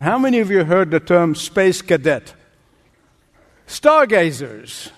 How 0.00 0.18
many 0.18 0.38
of 0.38 0.50
you 0.50 0.64
heard 0.64 0.90
the 0.90 0.98
term 0.98 1.34
space 1.34 1.82
cadet? 1.82 2.32
Stargazers. 3.66 4.92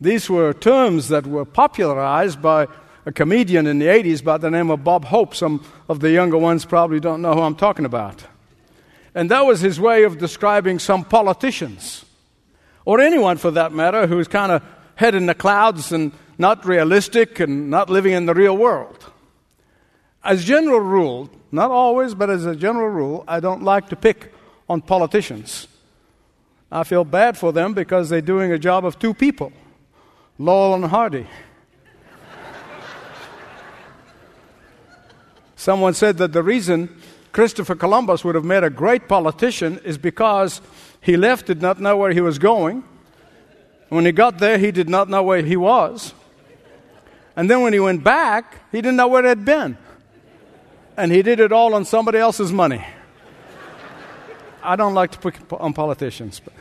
These 0.00 0.28
were 0.28 0.52
terms 0.52 1.08
that 1.10 1.28
were 1.28 1.44
popularized 1.44 2.42
by 2.42 2.66
a 3.06 3.12
comedian 3.12 3.68
in 3.68 3.78
the 3.78 3.86
80s 3.86 4.24
by 4.24 4.38
the 4.38 4.50
name 4.50 4.68
of 4.68 4.82
Bob 4.82 5.04
Hope. 5.04 5.36
Some 5.36 5.64
of 5.88 6.00
the 6.00 6.10
younger 6.10 6.38
ones 6.38 6.64
probably 6.64 6.98
don't 6.98 7.22
know 7.22 7.34
who 7.34 7.40
I'm 7.40 7.54
talking 7.54 7.84
about. 7.84 8.24
And 9.14 9.30
that 9.30 9.46
was 9.46 9.60
his 9.60 9.78
way 9.78 10.02
of 10.02 10.18
describing 10.18 10.80
some 10.80 11.04
politicians, 11.04 12.04
or 12.84 13.00
anyone 13.00 13.36
for 13.36 13.52
that 13.52 13.72
matter, 13.72 14.08
who's 14.08 14.26
kind 14.26 14.50
of 14.50 14.64
head 14.96 15.14
in 15.14 15.26
the 15.26 15.36
clouds 15.36 15.92
and 15.92 16.10
not 16.36 16.66
realistic 16.66 17.38
and 17.38 17.70
not 17.70 17.88
living 17.88 18.12
in 18.12 18.26
the 18.26 18.34
real 18.34 18.56
world. 18.56 19.11
As 20.24 20.44
general 20.44 20.80
rule, 20.80 21.30
not 21.50 21.70
always, 21.70 22.14
but 22.14 22.30
as 22.30 22.46
a 22.46 22.54
general 22.54 22.88
rule, 22.88 23.24
I 23.26 23.40
don't 23.40 23.62
like 23.62 23.88
to 23.88 23.96
pick 23.96 24.32
on 24.68 24.80
politicians. 24.80 25.66
I 26.70 26.84
feel 26.84 27.04
bad 27.04 27.36
for 27.36 27.52
them 27.52 27.74
because 27.74 28.08
they're 28.08 28.20
doing 28.20 28.52
a 28.52 28.58
job 28.58 28.84
of 28.86 28.98
two 28.98 29.12
people 29.14 29.52
Laurel 30.38 30.74
and 30.74 30.84
Hardy. 30.86 31.26
Someone 35.56 35.94
said 35.94 36.16
that 36.18 36.32
the 36.32 36.42
reason 36.42 36.88
Christopher 37.32 37.74
Columbus 37.74 38.24
would 38.24 38.34
have 38.34 38.44
made 38.44 38.64
a 38.64 38.70
great 38.70 39.08
politician 39.08 39.78
is 39.84 39.98
because 39.98 40.60
he 41.00 41.16
left, 41.16 41.46
did 41.46 41.60
not 41.60 41.80
know 41.80 41.96
where 41.96 42.12
he 42.12 42.20
was 42.20 42.38
going. 42.38 42.84
When 43.88 44.06
he 44.06 44.12
got 44.12 44.38
there, 44.38 44.56
he 44.56 44.70
did 44.70 44.88
not 44.88 45.08
know 45.10 45.22
where 45.22 45.42
he 45.42 45.56
was. 45.56 46.14
And 47.36 47.50
then 47.50 47.62
when 47.62 47.72
he 47.72 47.80
went 47.80 48.04
back, 48.04 48.70
he 48.70 48.78
didn't 48.78 48.96
know 48.96 49.08
where 49.08 49.22
he 49.22 49.28
had 49.28 49.44
been. 49.44 49.76
And 50.96 51.10
he 51.10 51.22
did 51.22 51.40
it 51.40 51.52
all 51.52 51.74
on 51.74 51.84
somebody 51.84 52.18
else's 52.18 52.52
money. 52.52 52.84
I 54.62 54.76
don't 54.76 54.94
like 54.94 55.10
to 55.12 55.18
put 55.18 55.52
on 55.52 55.72
politicians. 55.72 56.40
But. 56.44 56.52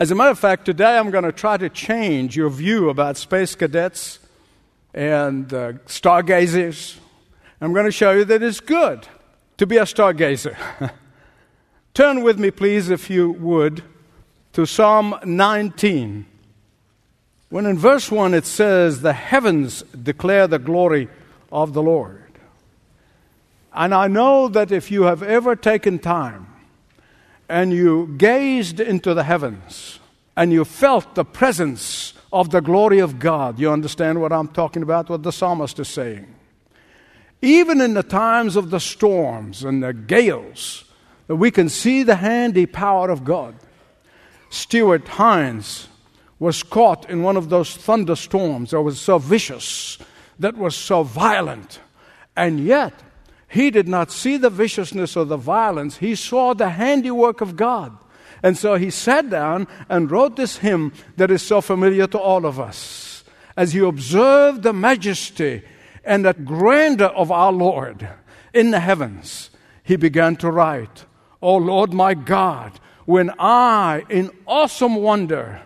As 0.00 0.10
a 0.10 0.14
matter 0.14 0.30
of 0.30 0.38
fact, 0.38 0.64
today 0.64 0.98
I'm 0.98 1.10
going 1.10 1.24
to 1.24 1.32
try 1.32 1.56
to 1.56 1.68
change 1.68 2.36
your 2.36 2.50
view 2.50 2.88
about 2.88 3.16
space 3.16 3.54
cadets 3.54 4.18
and 4.92 5.52
uh, 5.52 5.74
stargazers 5.86 6.98
I'm 7.64 7.72
going 7.72 7.86
to 7.86 7.92
show 7.92 8.12
you 8.12 8.26
that 8.26 8.42
it's 8.42 8.60
good 8.60 9.08
to 9.56 9.66
be 9.66 9.78
a 9.78 9.84
stargazer. 9.84 10.54
Turn 11.94 12.22
with 12.22 12.38
me, 12.38 12.50
please, 12.50 12.90
if 12.90 13.08
you 13.08 13.30
would, 13.30 13.82
to 14.52 14.66
Psalm 14.66 15.14
19. 15.24 16.26
When 17.48 17.64
in 17.64 17.78
verse 17.78 18.10
1 18.10 18.34
it 18.34 18.44
says, 18.44 19.00
The 19.00 19.14
heavens 19.14 19.82
declare 19.82 20.46
the 20.46 20.58
glory 20.58 21.08
of 21.50 21.72
the 21.72 21.82
Lord. 21.82 22.23
And 23.74 23.92
I 23.92 24.06
know 24.06 24.48
that 24.48 24.70
if 24.70 24.90
you 24.90 25.02
have 25.02 25.22
ever 25.22 25.56
taken 25.56 25.98
time 25.98 26.46
and 27.48 27.72
you 27.72 28.14
gazed 28.16 28.78
into 28.78 29.14
the 29.14 29.24
heavens 29.24 29.98
and 30.36 30.52
you 30.52 30.64
felt 30.64 31.16
the 31.16 31.24
presence 31.24 32.14
of 32.32 32.50
the 32.50 32.60
glory 32.60 33.00
of 33.00 33.18
God, 33.18 33.58
you 33.58 33.70
understand 33.70 34.20
what 34.20 34.32
I'm 34.32 34.48
talking 34.48 34.82
about, 34.82 35.10
what 35.10 35.24
the 35.24 35.32
psalmist 35.32 35.80
is 35.80 35.88
saying. 35.88 36.32
Even 37.42 37.80
in 37.80 37.94
the 37.94 38.04
times 38.04 38.54
of 38.54 38.70
the 38.70 38.80
storms 38.80 39.64
and 39.64 39.82
the 39.82 39.92
gales, 39.92 40.84
that 41.26 41.36
we 41.36 41.50
can 41.50 41.68
see 41.68 42.02
the 42.04 42.16
handy 42.16 42.66
power 42.66 43.10
of 43.10 43.24
God. 43.24 43.56
Stuart 44.50 45.08
Hines 45.08 45.88
was 46.38 46.62
caught 46.62 47.10
in 47.10 47.22
one 47.22 47.36
of 47.36 47.48
those 47.48 47.76
thunderstorms 47.76 48.70
that 48.70 48.82
was 48.82 49.00
so 49.00 49.18
vicious, 49.18 49.98
that 50.38 50.56
was 50.56 50.76
so 50.76 51.02
violent, 51.02 51.80
and 52.36 52.60
yet 52.60 52.92
he 53.54 53.70
did 53.70 53.86
not 53.86 54.10
see 54.10 54.36
the 54.36 54.50
viciousness 54.50 55.16
or 55.16 55.24
the 55.24 55.36
violence. 55.36 55.98
He 55.98 56.16
saw 56.16 56.54
the 56.54 56.70
handiwork 56.70 57.40
of 57.40 57.54
God. 57.54 57.96
And 58.42 58.58
so 58.58 58.74
he 58.74 58.90
sat 58.90 59.30
down 59.30 59.68
and 59.88 60.10
wrote 60.10 60.34
this 60.34 60.56
hymn 60.56 60.92
that 61.18 61.30
is 61.30 61.40
so 61.40 61.60
familiar 61.60 62.08
to 62.08 62.18
all 62.18 62.46
of 62.46 62.58
us. 62.58 63.22
As 63.56 63.72
he 63.72 63.78
observed 63.78 64.64
the 64.64 64.72
majesty 64.72 65.62
and 66.04 66.24
the 66.24 66.34
grandeur 66.34 67.06
of 67.06 67.30
our 67.30 67.52
Lord 67.52 68.08
in 68.52 68.72
the 68.72 68.80
heavens, 68.80 69.50
he 69.84 69.94
began 69.94 70.34
to 70.38 70.50
write, 70.50 71.04
O 71.40 71.56
Lord 71.56 71.92
my 71.92 72.14
God, 72.14 72.80
when 73.04 73.30
I, 73.38 74.02
in 74.10 74.32
awesome 74.48 74.96
wonder, 74.96 75.62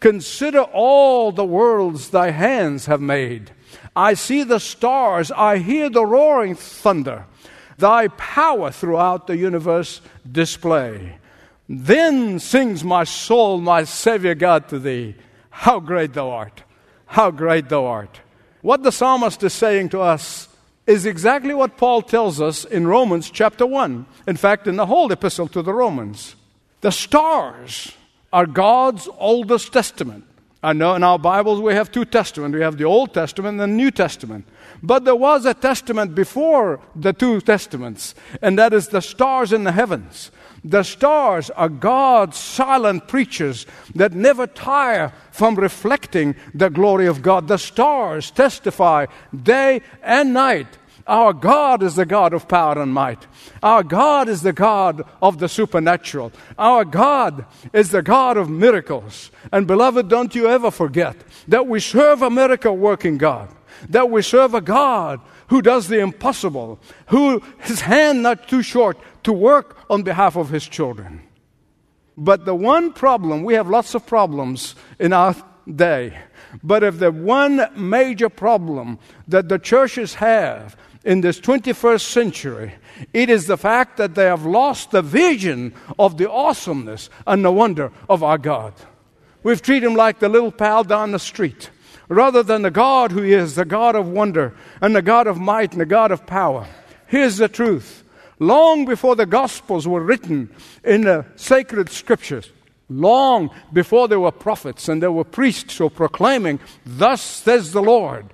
consider 0.00 0.62
all 0.62 1.30
the 1.30 1.44
worlds 1.44 2.10
thy 2.10 2.32
hands 2.32 2.86
have 2.86 3.00
made, 3.00 3.52
I 3.98 4.14
see 4.14 4.44
the 4.44 4.60
stars, 4.60 5.32
I 5.32 5.58
hear 5.58 5.90
the 5.90 6.06
roaring 6.06 6.54
thunder, 6.54 7.26
thy 7.78 8.06
power 8.06 8.70
throughout 8.70 9.26
the 9.26 9.36
universe 9.36 10.00
display. 10.30 11.18
Then 11.68 12.38
sings 12.38 12.84
my 12.84 13.02
soul, 13.02 13.58
my 13.58 13.82
Savior 13.82 14.36
God, 14.36 14.68
to 14.68 14.78
thee, 14.78 15.16
How 15.50 15.80
great 15.80 16.12
thou 16.12 16.30
art! 16.30 16.62
How 17.06 17.32
great 17.32 17.70
thou 17.70 17.86
art! 17.86 18.20
What 18.62 18.84
the 18.84 18.92
psalmist 18.92 19.42
is 19.42 19.52
saying 19.52 19.88
to 19.88 20.00
us 20.00 20.46
is 20.86 21.04
exactly 21.04 21.52
what 21.52 21.76
Paul 21.76 22.02
tells 22.02 22.40
us 22.40 22.64
in 22.64 22.86
Romans 22.86 23.28
chapter 23.28 23.66
1. 23.66 24.06
In 24.28 24.36
fact, 24.36 24.68
in 24.68 24.76
the 24.76 24.86
whole 24.86 25.10
epistle 25.10 25.48
to 25.48 25.60
the 25.60 25.74
Romans. 25.74 26.36
The 26.82 26.92
stars 26.92 27.94
are 28.32 28.46
God's 28.46 29.08
oldest 29.18 29.72
testament. 29.72 30.24
I 30.60 30.72
know 30.72 30.96
in 30.96 31.04
our 31.04 31.20
Bibles 31.20 31.60
we 31.60 31.74
have 31.74 31.92
two 31.92 32.04
testaments. 32.04 32.54
We 32.54 32.62
have 32.62 32.78
the 32.78 32.84
Old 32.84 33.14
Testament 33.14 33.60
and 33.60 33.60
the 33.60 33.76
New 33.76 33.92
Testament. 33.92 34.44
But 34.82 35.04
there 35.04 35.14
was 35.14 35.46
a 35.46 35.54
testament 35.54 36.14
before 36.14 36.80
the 36.96 37.12
two 37.12 37.40
testaments, 37.40 38.14
and 38.42 38.58
that 38.58 38.72
is 38.72 38.88
the 38.88 39.00
stars 39.00 39.52
in 39.52 39.64
the 39.64 39.72
heavens. 39.72 40.32
The 40.64 40.82
stars 40.82 41.50
are 41.50 41.68
God's 41.68 42.36
silent 42.36 43.06
preachers 43.06 43.66
that 43.94 44.12
never 44.12 44.48
tire 44.48 45.12
from 45.30 45.54
reflecting 45.54 46.34
the 46.52 46.70
glory 46.70 47.06
of 47.06 47.22
God. 47.22 47.46
The 47.46 47.58
stars 47.58 48.32
testify 48.32 49.06
day 49.40 49.82
and 50.02 50.34
night. 50.34 50.78
Our 51.08 51.32
God 51.32 51.82
is 51.82 51.96
the 51.96 52.04
God 52.04 52.34
of 52.34 52.46
power 52.46 52.80
and 52.80 52.92
might. 52.92 53.26
Our 53.62 53.82
God 53.82 54.28
is 54.28 54.42
the 54.42 54.52
God 54.52 55.02
of 55.22 55.38
the 55.38 55.48
supernatural. 55.48 56.32
Our 56.58 56.84
God 56.84 57.46
is 57.72 57.90
the 57.90 58.02
God 58.02 58.36
of 58.36 58.50
miracles. 58.50 59.30
And 59.50 59.66
beloved, 59.66 60.08
don't 60.08 60.34
you 60.34 60.48
ever 60.48 60.70
forget 60.70 61.16
that 61.48 61.66
we 61.66 61.80
serve 61.80 62.20
a 62.20 62.28
miracle 62.28 62.76
working 62.76 63.16
God, 63.16 63.48
that 63.88 64.10
we 64.10 64.20
serve 64.20 64.52
a 64.52 64.60
God 64.60 65.20
who 65.48 65.62
does 65.62 65.88
the 65.88 65.98
impossible, 65.98 66.78
who 67.06 67.42
his 67.60 67.80
hand 67.80 68.22
not 68.22 68.46
too 68.46 68.62
short 68.62 68.98
to 69.24 69.32
work 69.32 69.78
on 69.88 70.02
behalf 70.02 70.36
of 70.36 70.50
his 70.50 70.68
children. 70.68 71.22
But 72.18 72.44
the 72.44 72.54
one 72.54 72.92
problem, 72.92 73.44
we 73.44 73.54
have 73.54 73.70
lots 73.70 73.94
of 73.94 74.06
problems 74.06 74.74
in 74.98 75.14
our 75.14 75.34
day, 75.74 76.18
but 76.62 76.82
if 76.82 76.98
the 76.98 77.12
one 77.12 77.66
major 77.76 78.28
problem 78.28 78.98
that 79.26 79.48
the 79.48 79.58
churches 79.58 80.14
have 80.14 80.76
in 81.08 81.22
this 81.22 81.40
21st 81.40 82.02
century, 82.02 82.74
it 83.14 83.30
is 83.30 83.46
the 83.46 83.56
fact 83.56 83.96
that 83.96 84.14
they 84.14 84.26
have 84.26 84.44
lost 84.44 84.90
the 84.90 85.00
vision 85.00 85.72
of 85.98 86.18
the 86.18 86.30
awesomeness 86.30 87.08
and 87.26 87.42
the 87.42 87.50
wonder 87.50 87.90
of 88.10 88.22
our 88.22 88.36
God. 88.36 88.74
We've 89.42 89.62
treated 89.62 89.86
him 89.86 89.94
like 89.94 90.18
the 90.18 90.28
little 90.28 90.52
pal 90.52 90.84
down 90.84 91.12
the 91.12 91.18
street 91.18 91.70
rather 92.10 92.42
than 92.42 92.60
the 92.60 92.70
God 92.70 93.10
who 93.10 93.22
is 93.22 93.54
the 93.54 93.64
God 93.64 93.96
of 93.96 94.06
wonder 94.06 94.54
and 94.82 94.94
the 94.94 95.00
God 95.00 95.26
of 95.26 95.38
might 95.38 95.72
and 95.72 95.80
the 95.80 95.86
God 95.86 96.12
of 96.12 96.26
power. 96.26 96.66
Here's 97.06 97.38
the 97.38 97.48
truth 97.48 98.04
long 98.38 98.84
before 98.84 99.16
the 99.16 99.24
Gospels 99.24 99.88
were 99.88 100.02
written 100.02 100.50
in 100.84 101.02
the 101.02 101.24
sacred 101.36 101.88
scriptures, 101.88 102.50
long 102.90 103.48
before 103.72 104.08
there 104.08 104.20
were 104.20 104.30
prophets 104.30 104.90
and 104.90 105.02
there 105.02 105.10
were 105.10 105.24
priests 105.24 105.78
who 105.78 105.84
were 105.84 105.90
proclaiming, 105.90 106.60
Thus 106.84 107.22
says 107.22 107.72
the 107.72 107.82
Lord, 107.82 108.26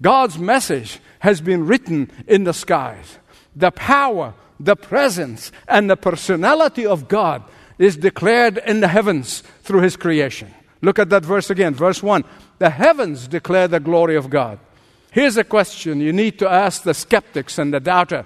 God's 0.00 0.38
message 0.38 0.98
has 1.26 1.40
been 1.40 1.66
written 1.66 2.08
in 2.28 2.44
the 2.44 2.54
skies. 2.54 3.18
The 3.56 3.72
power, 3.72 4.32
the 4.60 4.76
presence, 4.76 5.50
and 5.66 5.90
the 5.90 5.96
personality 5.96 6.86
of 6.86 7.08
God 7.08 7.42
is 7.80 7.96
declared 7.96 8.58
in 8.58 8.78
the 8.78 8.86
heavens 8.86 9.42
through 9.64 9.80
His 9.80 9.96
creation. 9.96 10.54
Look 10.82 11.00
at 11.00 11.10
that 11.10 11.24
verse 11.24 11.50
again, 11.50 11.74
verse 11.74 12.00
1. 12.00 12.22
The 12.58 12.70
heavens 12.70 13.26
declare 13.26 13.66
the 13.66 13.80
glory 13.80 14.14
of 14.14 14.30
God. 14.30 14.60
Here's 15.10 15.36
a 15.36 15.42
question 15.42 16.00
you 16.00 16.12
need 16.12 16.38
to 16.38 16.48
ask 16.48 16.84
the 16.84 16.94
skeptics 16.94 17.58
and 17.58 17.74
the 17.74 17.80
doubter. 17.80 18.24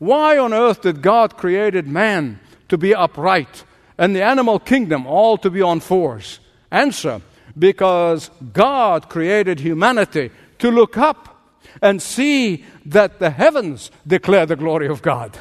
Why 0.00 0.36
on 0.36 0.52
earth 0.52 0.82
did 0.82 1.00
God 1.00 1.36
create 1.36 1.86
man 1.86 2.40
to 2.70 2.76
be 2.76 2.92
upright 2.92 3.62
and 3.96 4.16
the 4.16 4.24
animal 4.24 4.58
kingdom 4.58 5.06
all 5.06 5.38
to 5.38 5.48
be 5.48 5.62
on 5.62 5.78
fours? 5.78 6.40
Answer 6.72 7.22
because 7.56 8.32
God 8.52 9.08
created 9.08 9.60
humanity 9.60 10.32
to 10.58 10.72
look 10.72 10.98
up 10.98 11.31
and 11.80 12.02
see 12.02 12.64
that 12.86 13.18
the 13.18 13.30
heavens 13.30 13.90
declare 14.06 14.46
the 14.46 14.56
glory 14.56 14.88
of 14.88 15.02
God. 15.02 15.38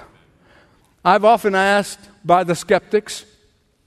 I've 1.03 1.25
often 1.25 1.55
asked 1.55 1.99
by 2.23 2.43
the 2.43 2.55
skeptics 2.55 3.25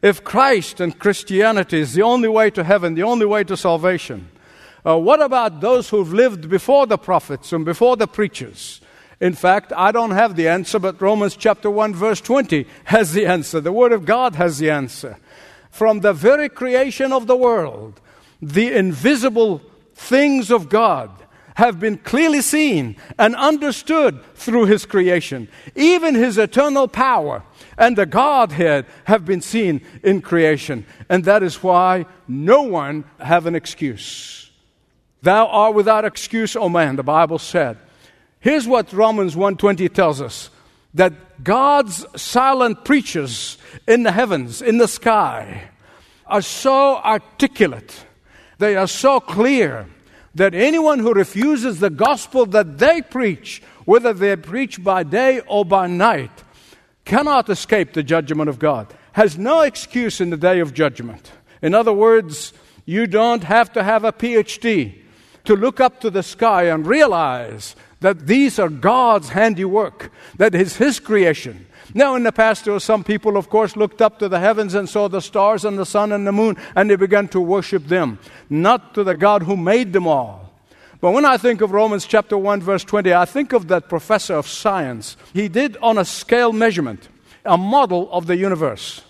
if 0.03 0.23
Christ 0.23 0.81
and 0.81 0.99
Christianity 0.99 1.81
is 1.81 1.95
the 1.95 2.03
only 2.03 2.29
way 2.29 2.51
to 2.51 2.65
heaven, 2.65 2.95
the 2.95 3.05
only 3.05 3.25
way 3.25 3.45
to 3.45 3.57
salvation, 3.57 4.29
uh, 4.87 4.99
what 4.99 5.23
about 5.23 5.61
those 5.61 5.89
who've 5.89 6.13
lived 6.13 6.51
before 6.51 6.87
the 6.87 6.99
prophets 6.99 7.53
and 7.53 7.65
before 7.65 7.97
the 7.97 8.07
preachers? 8.07 8.83
In 9.19 9.33
fact, 9.33 9.73
I 9.75 9.93
don't 9.93 10.11
have 10.11 10.37
the 10.37 10.49
answer, 10.49 10.79
but 10.79 11.01
Romans 11.01 11.37
chapter 11.37 11.71
1, 11.71 11.95
verse 11.95 12.21
20 12.21 12.67
has 12.85 13.13
the 13.15 13.25
answer. 13.25 13.61
The 13.61 13.73
Word 13.73 13.93
of 13.93 14.05
God 14.05 14.35
has 14.35 14.59
the 14.59 14.71
answer. 14.71 15.17
From 15.71 16.01
the 16.01 16.13
very 16.13 16.51
creation 16.51 17.13
of 17.13 17.27
the 17.27 17.37
world, 17.37 18.01
the 18.43 18.73
invisible 18.77 19.63
things 19.95 20.51
of 20.51 20.69
God 20.69 21.11
have 21.55 21.79
been 21.81 21.97
clearly 21.99 22.41
seen 22.41 22.97
and 23.19 23.35
understood 23.37 24.21
through 24.35 24.67
His 24.67 24.87
creation. 24.87 25.49
Even 25.75 26.15
His 26.15 26.37
eternal 26.37 26.89
power 26.89 27.43
and 27.79 27.97
the 27.97 28.07
Godhead 28.07 28.87
have 29.05 29.25
been 29.25 29.41
seen 29.41 29.81
in 30.03 30.21
creation. 30.21 30.85
And 31.09 31.25
that 31.25 31.43
is 31.43 31.63
why 31.63 32.07
no 32.29 32.63
one 32.63 33.05
have 33.19 33.47
an 33.47 33.55
excuse. 33.55 34.51
Thou 35.23 35.47
art 35.47 35.75
without 35.75 36.05
excuse, 36.05 36.55
O 36.57 36.69
man, 36.69 36.97
the 36.97 37.03
Bible 37.03 37.39
said. 37.39 37.79
Here's 38.41 38.67
what 38.67 38.93
Romans 38.93 39.35
1:20 39.35 39.89
tells 39.89 40.21
us 40.21 40.51
that 40.93 41.43
God's 41.43 42.05
silent 42.15 42.85
preachers 42.85 43.59
in 43.89 44.03
the 44.03 44.13
heavens, 44.13 44.61
in 44.61 44.79
the 44.79 44.87
sky, 44.87 45.71
are 46.27 46.43
so 46.43 46.97
articulate. 46.99 48.05
They 48.59 48.77
are 48.77 48.87
so 48.87 49.19
clear 49.19 49.87
that 50.35 50.55
anyone 50.55 50.99
who 50.99 51.13
refuses 51.13 51.81
the 51.81 51.91
gospel 51.91 52.47
that 52.47 52.79
they 52.79 53.03
preach, 53.03 53.63
whether 53.85 54.13
they 54.13 54.35
preach 54.37 54.83
by 54.83 55.03
day 55.03 55.41
or 55.47 55.65
by 55.65 55.87
night, 55.87 56.43
cannot 57.05 57.49
escape 57.49 57.93
the 57.93 58.03
judgment 58.03 58.49
of 58.49 58.59
God, 58.59 58.93
has 59.13 59.39
no 59.39 59.61
excuse 59.61 60.21
in 60.21 60.31
the 60.31 60.37
day 60.37 60.61
of 60.61 60.75
judgment. 60.75 61.31
In 61.63 61.75
other 61.75 61.93
words, 61.93 62.53
you 62.85 63.07
don't 63.07 63.45
have 63.45 63.73
to 63.75 63.83
have 63.83 64.05
a 64.05 64.13
PhD 64.13 65.01
to 65.45 65.55
look 65.55 65.81
up 65.81 66.01
to 66.01 66.11
the 66.11 66.23
sky 66.23 66.65
and 66.65 66.87
realize 66.87 67.77
that 68.01 68.27
these 68.27 68.59
are 68.59 68.69
God's 68.69 69.31
handiwork, 69.31 70.11
that 70.37 70.55
is 70.55 70.77
His 70.77 71.01
creation. 71.01 71.67
Now, 71.97 72.17
in 72.17 72.25
the 72.25 72.33
past, 72.33 72.65
there 72.65 72.75
were 72.75 72.81
some 72.81 73.05
people, 73.05 73.37
of 73.37 73.49
course, 73.49 73.77
looked 73.77 74.03
up 74.03 74.19
to 74.19 74.29
the 74.29 74.41
heavens 74.41 74.75
and 74.75 74.89
saw 74.89 75.09
the 75.09 75.21
stars 75.21 75.65
and 75.65 75.79
the 75.79 75.87
sun 75.87 76.11
and 76.11 76.27
the 76.27 76.33
moon, 76.33 76.57
and 76.75 76.91
they 76.91 76.97
began 76.97 77.29
to 77.29 77.41
worship 77.41 77.87
them, 77.87 78.19
not 78.51 78.95
to 78.95 79.05
the 79.05 79.17
God 79.17 79.45
who 79.45 79.57
made 79.57 79.93
them 79.93 80.09
all. 80.09 80.53
But 81.01 81.13
when 81.13 81.25
I 81.25 81.37
think 81.37 81.61
of 81.61 81.71
Romans 81.71 82.05
chapter 82.05 82.37
1, 82.37 82.63
verse 82.63 82.83
20, 82.83 83.15
I 83.15 83.27
think 83.27 83.53
of 83.53 83.69
that 83.69 83.89
professor 83.89 84.35
of 84.35 84.49
science. 84.49 85.17
He 85.33 85.49
did 85.49 85.77
on 85.77 85.97
a 85.97 86.05
scale 86.05 86.53
measurement 86.53 87.09
a 87.45 87.57
model 87.57 88.11
of 88.11 88.27
the 88.27 88.37
universe. 88.37 89.03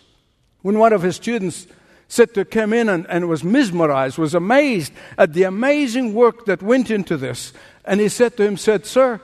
When 0.60 0.78
one 0.78 0.92
of 0.92 1.02
his 1.02 1.16
students 1.16 1.66
said 2.08 2.34
to 2.34 2.44
come 2.44 2.72
in 2.74 2.88
and, 2.88 3.06
and 3.08 3.28
was 3.28 3.44
mesmerized, 3.44 4.18
was 4.18 4.34
amazed 4.34 4.92
at 5.16 5.32
the 5.32 5.44
amazing 5.44 6.12
work 6.14 6.44
that 6.46 6.62
went 6.62 6.90
into 6.90 7.16
this, 7.16 7.52
and 7.84 8.00
he 8.00 8.08
said 8.08 8.36
to 8.36 8.44
him, 8.44 8.56
said, 8.56 8.84
Sir, 8.84 9.20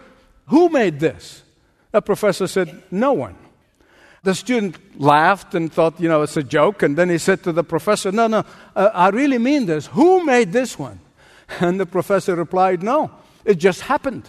who 0.46 0.68
made 0.68 1.00
this? 1.00 1.42
The 1.90 2.00
professor 2.00 2.46
said, 2.46 2.82
No 2.90 3.12
one. 3.12 3.36
The 4.22 4.34
student 4.34 5.00
laughed 5.00 5.54
and 5.54 5.72
thought, 5.72 5.98
you 5.98 6.08
know, 6.08 6.22
it's 6.22 6.36
a 6.36 6.42
joke. 6.42 6.82
And 6.82 6.96
then 6.96 7.08
he 7.08 7.16
said 7.16 7.42
to 7.44 7.52
the 7.52 7.64
professor, 7.64 8.12
No, 8.12 8.26
no, 8.26 8.44
uh, 8.76 8.90
I 8.92 9.08
really 9.08 9.38
mean 9.38 9.66
this. 9.66 9.86
Who 9.88 10.24
made 10.24 10.52
this 10.52 10.78
one? 10.78 11.00
And 11.60 11.80
the 11.80 11.86
professor 11.86 12.36
replied, 12.36 12.82
No, 12.82 13.10
it 13.44 13.54
just 13.54 13.82
happened. 13.82 14.28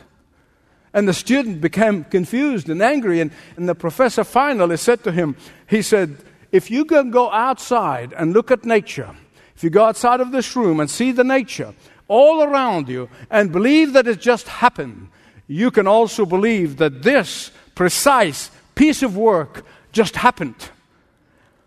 And 0.94 1.08
the 1.08 1.14
student 1.14 1.62
became 1.62 2.04
confused 2.06 2.70
and 2.70 2.82
angry. 2.82 3.22
And, 3.22 3.32
and 3.58 3.68
the 3.68 3.76
professor 3.76 4.24
finally 4.24 4.78
said 4.78 5.04
to 5.04 5.12
him, 5.12 5.36
He 5.68 5.82
said, 5.82 6.18
If 6.52 6.72
you 6.72 6.86
can 6.86 7.12
go 7.12 7.30
outside 7.32 8.14
and 8.14 8.34
look 8.34 8.50
at 8.50 8.66
nature, 8.66 9.16
if 9.56 9.64
you 9.64 9.70
go 9.70 9.86
outside 9.86 10.22
of 10.22 10.32
this 10.32 10.56
room 10.56 10.80
and 10.80 10.90
see 10.90 11.12
the 11.12 11.24
nature 11.24 11.74
all 12.08 12.44
around 12.44 12.90
you 12.90 13.10
and 13.30 13.52
believe 13.52 13.94
that 13.94 14.08
it 14.08 14.20
just 14.20 14.48
happened, 14.48 15.10
you 15.48 15.70
can 15.70 15.86
also 15.86 16.26
believe 16.26 16.78
that 16.78 17.04
this 17.04 17.52
precise 17.76 18.52
piece 18.74 19.04
of 19.04 19.16
work 19.16 19.66
just 19.92 20.16
happened. 20.18 20.70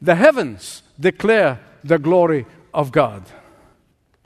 The 0.00 0.14
heavens 0.14 0.82
declare 0.98 1.60
the 1.82 1.98
glory 1.98 2.46
of 2.72 2.92
God. 2.92 3.24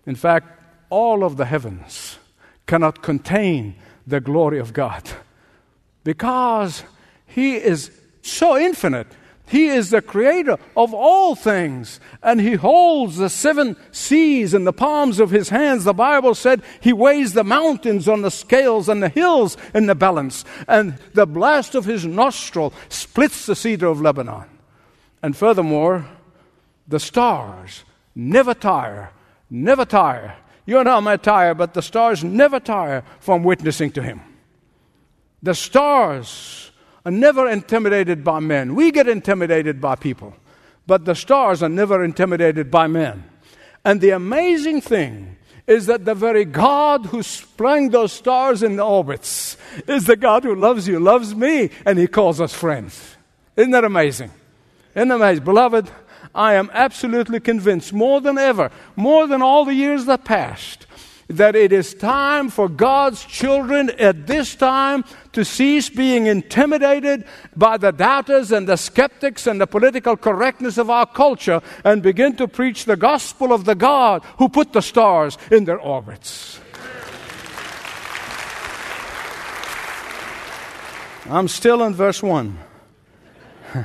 In 0.06 0.14
fact, 0.14 0.46
all 0.90 1.24
of 1.24 1.36
the 1.36 1.44
heavens 1.44 2.18
cannot 2.66 3.02
contain 3.02 3.74
the 4.06 4.20
glory 4.20 4.58
of 4.58 4.72
God 4.72 5.02
because 6.04 6.84
He 7.26 7.56
is 7.56 7.90
so 8.22 8.56
infinite. 8.56 9.08
He 9.48 9.68
is 9.68 9.90
the 9.90 10.02
creator 10.02 10.58
of 10.76 10.92
all 10.92 11.34
things, 11.34 12.00
and 12.22 12.40
He 12.40 12.54
holds 12.54 13.16
the 13.16 13.28
seven 13.28 13.76
seas 13.90 14.54
in 14.54 14.64
the 14.64 14.72
palms 14.72 15.20
of 15.20 15.30
His 15.30 15.48
hands. 15.48 15.84
The 15.84 15.94
Bible 15.94 16.34
said 16.34 16.62
He 16.80 16.92
weighs 16.92 17.32
the 17.32 17.44
mountains 17.44 18.08
on 18.08 18.22
the 18.22 18.30
scales 18.30 18.88
and 18.88 19.02
the 19.02 19.08
hills 19.08 19.56
in 19.74 19.86
the 19.86 19.94
balance, 19.94 20.44
and 20.66 20.98
the 21.14 21.26
blast 21.26 21.74
of 21.74 21.84
His 21.84 22.04
nostril 22.04 22.72
splits 22.88 23.46
the 23.46 23.56
cedar 23.56 23.86
of 23.86 24.00
Lebanon. 24.00 24.44
And 25.22 25.36
furthermore, 25.36 26.06
the 26.86 27.00
stars 27.00 27.84
never 28.14 28.54
tire, 28.54 29.10
never 29.50 29.84
tire 29.84 30.36
you 30.68 30.78
and 30.78 30.86
I 30.86 31.00
might 31.00 31.22
tire, 31.22 31.54
but 31.54 31.72
the 31.72 31.80
stars 31.80 32.22
never 32.22 32.60
tire 32.60 33.02
from 33.20 33.42
witnessing 33.42 33.90
to 33.92 34.02
Him. 34.02 34.20
The 35.42 35.54
stars 35.54 36.67
are 37.08 37.10
never 37.10 37.48
intimidated 37.48 38.22
by 38.22 38.38
men. 38.38 38.74
We 38.74 38.90
get 38.90 39.08
intimidated 39.08 39.80
by 39.80 39.94
people, 39.94 40.34
but 40.86 41.06
the 41.06 41.14
stars 41.14 41.62
are 41.62 41.68
never 41.70 42.04
intimidated 42.04 42.70
by 42.70 42.86
men. 42.86 43.24
And 43.82 44.02
the 44.02 44.10
amazing 44.10 44.82
thing 44.82 45.38
is 45.66 45.86
that 45.86 46.04
the 46.04 46.14
very 46.14 46.44
God 46.44 47.06
who 47.06 47.22
sprang 47.22 47.88
those 47.88 48.12
stars 48.12 48.62
in 48.62 48.76
the 48.76 48.84
orbits 48.84 49.56
is 49.86 50.04
the 50.04 50.16
God 50.16 50.44
who 50.44 50.54
loves 50.54 50.86
you, 50.86 51.00
loves 51.00 51.34
me, 51.34 51.70
and 51.86 51.98
He 51.98 52.08
calls 52.08 52.42
us 52.42 52.52
friends. 52.52 53.16
Isn't 53.56 53.70
that 53.70 53.84
amazing? 53.84 54.30
Isn't 54.94 55.08
that 55.08 55.14
amazing? 55.14 55.44
Beloved, 55.44 55.90
I 56.34 56.54
am 56.54 56.68
absolutely 56.74 57.40
convinced 57.40 57.94
more 57.94 58.20
than 58.20 58.36
ever, 58.36 58.70
more 58.96 59.26
than 59.26 59.40
all 59.40 59.64
the 59.64 59.72
years 59.72 60.04
that 60.04 60.24
passed, 60.24 60.86
that 61.28 61.54
it 61.54 61.72
is 61.72 61.92
time 61.92 62.48
for 62.48 62.68
God's 62.68 63.22
children 63.24 63.90
at 63.98 64.26
this 64.26 64.54
time 64.54 65.04
to 65.32 65.44
cease 65.44 65.90
being 65.90 66.26
intimidated 66.26 67.24
by 67.54 67.76
the 67.76 67.92
doubters 67.92 68.50
and 68.50 68.66
the 68.66 68.76
skeptics 68.76 69.46
and 69.46 69.60
the 69.60 69.66
political 69.66 70.16
correctness 70.16 70.78
of 70.78 70.88
our 70.88 71.06
culture 71.06 71.60
and 71.84 72.02
begin 72.02 72.34
to 72.36 72.48
preach 72.48 72.86
the 72.86 72.96
gospel 72.96 73.52
of 73.52 73.66
the 73.66 73.74
God 73.74 74.24
who 74.38 74.48
put 74.48 74.72
the 74.72 74.80
stars 74.80 75.36
in 75.50 75.66
their 75.66 75.78
orbits. 75.78 76.60
I'm 81.28 81.48
still 81.48 81.82
in 81.82 81.92
verse 81.92 82.22
1. 82.22 82.58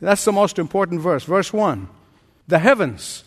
That's 0.00 0.24
the 0.24 0.32
most 0.32 0.58
important 0.58 1.00
verse. 1.00 1.22
Verse 1.22 1.52
1. 1.52 1.88
The 2.48 2.58
heavens. 2.58 3.22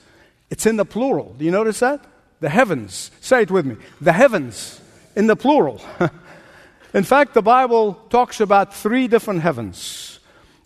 It's 0.49 0.65
in 0.65 0.75
the 0.75 0.83
plural. 0.83 1.33
Do 1.37 1.45
you 1.45 1.51
notice 1.51 1.79
that? 1.79 2.05
The 2.39 2.49
heavens. 2.49 3.11
Say 3.21 3.43
it 3.43 3.51
with 3.51 3.65
me. 3.65 3.77
The 3.99 4.13
heavens 4.13 4.79
in 5.15 5.27
the 5.27 5.35
plural. 5.35 5.81
in 6.93 7.03
fact, 7.03 7.33
the 7.33 7.41
Bible 7.41 7.93
talks 8.09 8.39
about 8.39 8.73
three 8.73 9.07
different 9.07 9.41
heavens, 9.41 10.19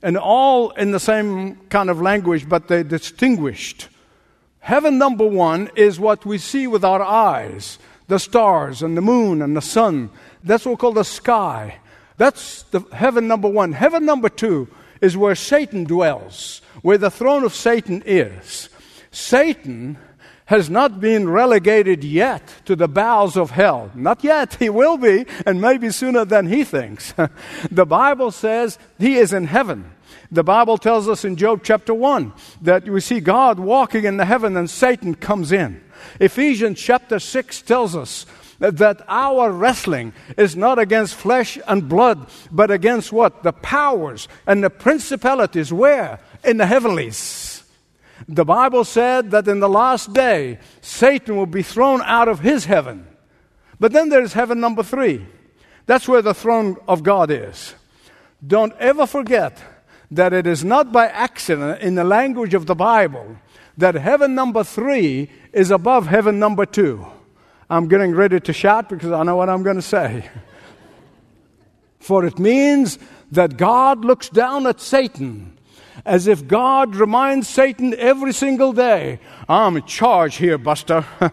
and 0.04 0.18
all 0.18 0.72
in 0.72 0.92
the 0.92 1.00
same 1.00 1.56
kind 1.70 1.90
of 1.90 2.02
language, 2.02 2.50
but 2.50 2.68
they're 2.68 2.84
distinguished. 2.84 3.88
Heaven 4.60 4.98
number 4.98 5.26
one 5.26 5.70
is 5.76 6.00
what 6.00 6.26
we 6.26 6.38
see 6.38 6.68
with 6.68 6.86
our 6.86 7.02
eyes 7.02 7.80
the 8.08 8.20
stars 8.20 8.84
and 8.84 8.98
the 8.98 9.02
moon 9.02 9.42
and 9.42 9.56
the 9.56 9.62
sun. 9.62 10.10
That's 10.44 10.66
what 10.66 10.72
we 10.72 10.78
call 10.78 10.92
the 10.92 11.04
sky. 11.04 11.78
That's 12.18 12.64
the 12.64 12.82
heaven 12.92 13.28
number 13.28 13.48
one. 13.48 13.72
Heaven 13.72 14.06
number 14.06 14.28
two 14.28 14.68
is 15.00 15.16
where 15.16 15.34
Satan 15.34 15.86
dwells, 15.86 16.62
where 16.82 16.98
the 16.98 17.10
throne 17.10 17.46
of 17.46 17.56
Satan 17.56 18.04
is. 18.06 18.70
Satan 19.12 19.98
has 20.52 20.70
not 20.70 21.00
been 21.00 21.30
relegated 21.30 22.04
yet 22.04 22.44
to 22.66 22.76
the 22.76 22.90
bowels 22.90 23.38
of 23.38 23.52
hell. 23.52 23.90
Not 23.96 24.22
yet. 24.22 24.58
He 24.60 24.70
will 24.70 24.98
be, 24.98 25.26
and 25.46 25.62
maybe 25.62 25.92
sooner 25.92 26.26
than 26.26 26.48
he 26.48 26.66
thinks. 26.66 27.14
the 27.72 27.86
Bible 27.86 28.32
says 28.32 28.78
he 29.00 29.16
is 29.16 29.32
in 29.32 29.46
heaven. 29.46 29.90
The 30.30 30.44
Bible 30.44 30.78
tells 30.78 31.08
us 31.08 31.24
in 31.24 31.38
Job 31.38 31.62
chapter 31.64 31.94
1 31.94 32.34
that 32.64 32.84
we 32.84 33.00
see 33.00 33.22
God 33.22 33.60
walking 33.60 34.04
in 34.04 34.18
the 34.18 34.26
heaven 34.26 34.58
and 34.58 34.70
Satan 34.70 35.16
comes 35.16 35.54
in. 35.54 35.82
Ephesians 36.20 36.82
chapter 36.82 37.18
6 37.18 37.62
tells 37.62 37.96
us 37.96 38.26
that 38.60 39.02
our 39.08 39.52
wrestling 39.52 40.12
is 40.38 40.58
not 40.58 40.80
against 40.80 41.16
flesh 41.16 41.58
and 41.66 41.88
blood, 41.88 42.28
but 42.52 42.72
against 42.72 43.14
what? 43.14 43.42
The 43.42 43.54
powers 43.54 44.28
and 44.46 44.62
the 44.62 44.70
principalities. 44.70 45.72
Where? 45.72 46.20
In 46.44 46.58
the 46.58 46.66
heavenlies. 46.66 47.51
The 48.28 48.46
Bible 48.46 48.84
said 48.84 49.32
that 49.32 49.48
in 49.48 49.60
the 49.60 49.70
last 49.70 50.14
day, 50.14 50.60
Satan 50.82 51.36
will 51.36 51.46
be 51.46 51.64
thrown 51.64 52.02
out 52.02 52.28
of 52.28 52.40
his 52.40 52.66
heaven. 52.66 53.08
But 53.80 53.92
then 53.92 54.10
there's 54.10 54.34
heaven 54.34 54.60
number 54.60 54.84
three. 54.84 55.26
That's 55.86 56.08
where 56.08 56.22
the 56.22 56.34
throne 56.34 56.78
of 56.88 57.04
God 57.04 57.32
is. 57.32 57.76
Don't 58.46 58.74
ever 58.80 59.06
forget 59.06 59.62
that 60.12 60.34
it 60.34 60.46
is 60.46 60.64
not 60.64 60.92
by 60.92 61.08
accident 61.08 61.82
in 61.82 61.96
the 61.96 62.04
language 62.04 62.54
of 62.54 62.66
the 62.66 62.76
Bible 62.76 63.38
that 63.78 63.96
heaven 63.96 64.36
number 64.36 64.64
three 64.64 65.30
is 65.54 65.72
above 65.72 66.08
heaven 66.08 66.40
number 66.40 66.66
two. 66.66 67.06
I'm 67.70 67.88
getting 67.88 68.14
ready 68.14 68.40
to 68.40 68.54
shout 68.54 68.90
because 68.90 69.12
I 69.12 69.24
know 69.24 69.38
what 69.38 69.50
I'm 69.50 69.64
going 69.64 69.78
to 69.78 69.82
say. 69.82 70.30
For 72.00 72.26
it 72.26 72.38
means 72.40 73.00
that 73.32 73.58
God 73.58 74.04
looks 74.04 74.30
down 74.30 74.68
at 74.68 74.82
Satan 74.82 75.58
as 76.06 76.28
if 76.28 76.48
God 76.48 76.96
reminds 76.96 77.48
Satan 77.48 77.94
every 77.98 78.34
single 78.34 78.74
day, 78.74 79.20
I'm 79.48 79.78
in 79.78 79.86
charge 79.86 80.36
here, 80.36 80.58
Buster. 80.58 81.06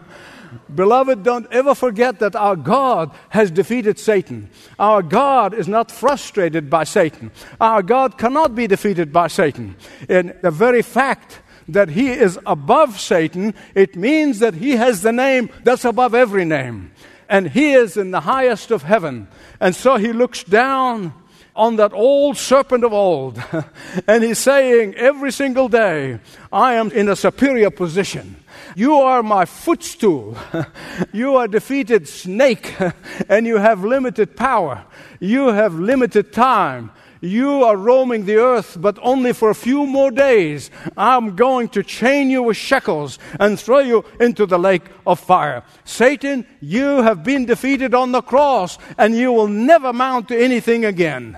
Beloved, 0.73 1.23
don't 1.23 1.51
ever 1.51 1.75
forget 1.75 2.19
that 2.19 2.35
our 2.35 2.55
God 2.55 3.11
has 3.29 3.51
defeated 3.51 3.99
Satan. 3.99 4.49
Our 4.77 5.01
God 5.01 5.53
is 5.53 5.67
not 5.67 5.91
frustrated 5.91 6.69
by 6.69 6.83
Satan. 6.83 7.31
Our 7.59 7.83
God 7.83 8.17
cannot 8.17 8.55
be 8.55 8.67
defeated 8.67 9.13
by 9.13 9.27
Satan. 9.27 9.75
In 10.07 10.35
the 10.41 10.51
very 10.51 10.81
fact 10.81 11.41
that 11.67 11.89
he 11.89 12.09
is 12.09 12.39
above 12.45 12.99
Satan, 12.99 13.53
it 13.75 13.95
means 13.95 14.39
that 14.39 14.55
he 14.55 14.71
has 14.71 15.01
the 15.01 15.11
name 15.11 15.49
that's 15.63 15.85
above 15.85 16.15
every 16.15 16.45
name. 16.45 16.91
And 17.27 17.49
he 17.49 17.73
is 17.73 17.95
in 17.95 18.09
the 18.09 18.21
highest 18.21 18.71
of 18.71 18.83
heaven. 18.83 19.27
And 19.59 19.75
so 19.75 19.97
he 19.97 20.11
looks 20.13 20.43
down 20.43 21.13
on 21.59 21.75
that 21.75 21.91
old 21.93 22.37
serpent 22.37 22.85
of 22.85 22.93
old. 22.93 23.43
and 24.07 24.23
he's 24.23 24.39
saying 24.39 24.95
every 24.95 25.31
single 25.31 25.67
day, 25.67 26.19
I 26.53 26.75
am 26.75 26.89
in 26.91 27.09
a 27.09 27.17
superior 27.17 27.69
position. 27.69 28.37
You 28.75 28.93
are 28.95 29.21
my 29.21 29.43
footstool. 29.43 30.37
you 31.11 31.35
are 31.35 31.49
defeated 31.49 32.07
snake, 32.07 32.75
and 33.29 33.45
you 33.45 33.57
have 33.57 33.83
limited 33.83 34.37
power. 34.37 34.85
You 35.19 35.47
have 35.47 35.73
limited 35.75 36.31
time. 36.31 36.91
You 37.21 37.65
are 37.65 37.75
roaming 37.75 38.23
the 38.23 38.37
earth, 38.37 38.77
but 38.79 38.97
only 39.01 39.33
for 39.33 39.49
a 39.49 39.55
few 39.55 39.85
more 39.85 40.11
days. 40.11 40.71
I'm 40.95 41.35
going 41.35 41.67
to 41.69 41.83
chain 41.83 42.29
you 42.29 42.43
with 42.43 42.55
shackles 42.55 43.19
and 43.37 43.59
throw 43.59 43.79
you 43.79 44.05
into 44.21 44.45
the 44.45 44.57
lake 44.57 44.85
of 45.05 45.19
fire. 45.19 45.63
Satan, 45.83 46.47
you 46.61 47.01
have 47.01 47.25
been 47.25 47.45
defeated 47.45 47.93
on 47.93 48.13
the 48.13 48.21
cross, 48.21 48.77
and 48.97 49.13
you 49.13 49.33
will 49.33 49.49
never 49.49 49.91
mount 49.91 50.29
to 50.29 50.41
anything 50.41 50.85
again. 50.85 51.37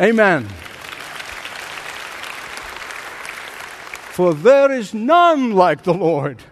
Amen. 0.00 0.44
For 4.12 4.32
there 4.32 4.72
is 4.72 4.94
none 4.94 5.52
like 5.52 5.82
the 5.82 5.92
Lord. 5.92 6.42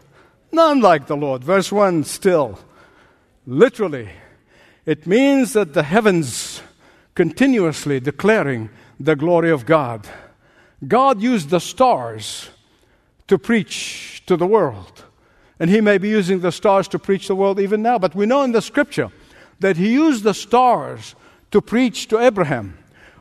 None 0.52 0.80
like 0.80 1.06
the 1.06 1.16
Lord. 1.16 1.42
Verse 1.42 1.72
1 1.72 2.04
still. 2.04 2.58
Literally, 3.46 4.10
it 4.84 5.06
means 5.06 5.54
that 5.54 5.72
the 5.72 5.82
heavens 5.82 6.62
continuously 7.14 8.00
declaring 8.00 8.68
the 9.00 9.16
glory 9.16 9.50
of 9.50 9.64
God. 9.64 10.06
God 10.86 11.22
used 11.22 11.48
the 11.48 11.58
stars 11.58 12.50
to 13.28 13.38
preach 13.38 14.22
to 14.26 14.36
the 14.36 14.46
world. 14.46 15.04
And 15.58 15.70
He 15.70 15.80
may 15.80 15.96
be 15.96 16.08
using 16.08 16.40
the 16.40 16.52
stars 16.52 16.86
to 16.88 16.98
preach 16.98 17.28
the 17.28 17.34
world 17.34 17.58
even 17.58 17.80
now. 17.82 17.98
But 17.98 18.14
we 18.14 18.26
know 18.26 18.42
in 18.42 18.52
the 18.52 18.62
scripture 18.62 19.10
that 19.60 19.78
He 19.78 19.94
used 19.94 20.22
the 20.22 20.34
stars 20.34 21.14
to 21.50 21.62
preach 21.62 22.08
to 22.08 22.18
Abraham. 22.18 22.78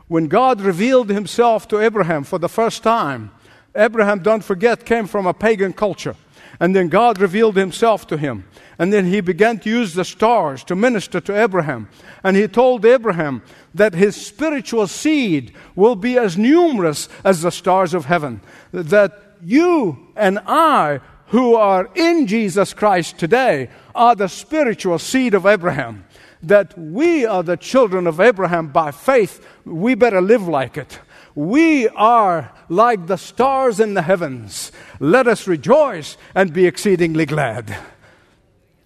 When 0.08 0.26
God 0.26 0.60
revealed 0.62 1.10
himself 1.10 1.68
to 1.68 1.80
Abraham 1.80 2.24
for 2.24 2.38
the 2.38 2.48
first 2.48 2.82
time, 2.82 3.30
Abraham, 3.76 4.20
don't 4.20 4.42
forget, 4.42 4.86
came 4.86 5.06
from 5.06 5.26
a 5.26 5.34
pagan 5.34 5.74
culture. 5.74 6.16
And 6.60 6.74
then 6.74 6.88
God 6.88 7.20
revealed 7.20 7.56
himself 7.56 8.06
to 8.08 8.16
him. 8.16 8.44
And 8.78 8.92
then 8.92 9.04
he 9.04 9.20
began 9.20 9.58
to 9.60 9.70
use 9.70 9.94
the 9.94 10.04
stars 10.04 10.64
to 10.64 10.74
minister 10.74 11.20
to 11.20 11.40
Abraham. 11.40 11.88
And 12.24 12.36
he 12.36 12.48
told 12.48 12.84
Abraham 12.84 13.42
that 13.74 13.94
his 13.94 14.16
spiritual 14.16 14.86
seed 14.86 15.52
will 15.76 15.94
be 15.94 16.18
as 16.18 16.38
numerous 16.38 17.08
as 17.22 17.42
the 17.42 17.50
stars 17.50 17.94
of 17.94 18.06
heaven. 18.06 18.40
That 18.72 19.36
you 19.44 20.08
and 20.16 20.40
I, 20.46 21.00
who 21.26 21.54
are 21.54 21.90
in 21.94 22.26
Jesus 22.26 22.72
Christ 22.72 23.18
today, 23.18 23.68
are 23.94 24.16
the 24.16 24.28
spiritual 24.28 24.98
seed 24.98 25.34
of 25.34 25.46
Abraham 25.46 26.04
that 26.42 26.78
we 26.78 27.26
are 27.26 27.42
the 27.42 27.56
children 27.56 28.06
of 28.06 28.20
Abraham 28.20 28.68
by 28.68 28.90
faith, 28.90 29.44
we 29.64 29.94
better 29.94 30.20
live 30.20 30.46
like 30.46 30.76
it. 30.76 31.00
We 31.34 31.88
are 31.88 32.52
like 32.68 33.06
the 33.06 33.16
stars 33.16 33.80
in 33.80 33.94
the 33.94 34.02
heavens. 34.02 34.72
Let 34.98 35.28
us 35.28 35.46
rejoice 35.46 36.16
and 36.34 36.52
be 36.52 36.66
exceedingly 36.66 37.26
glad. 37.26 37.76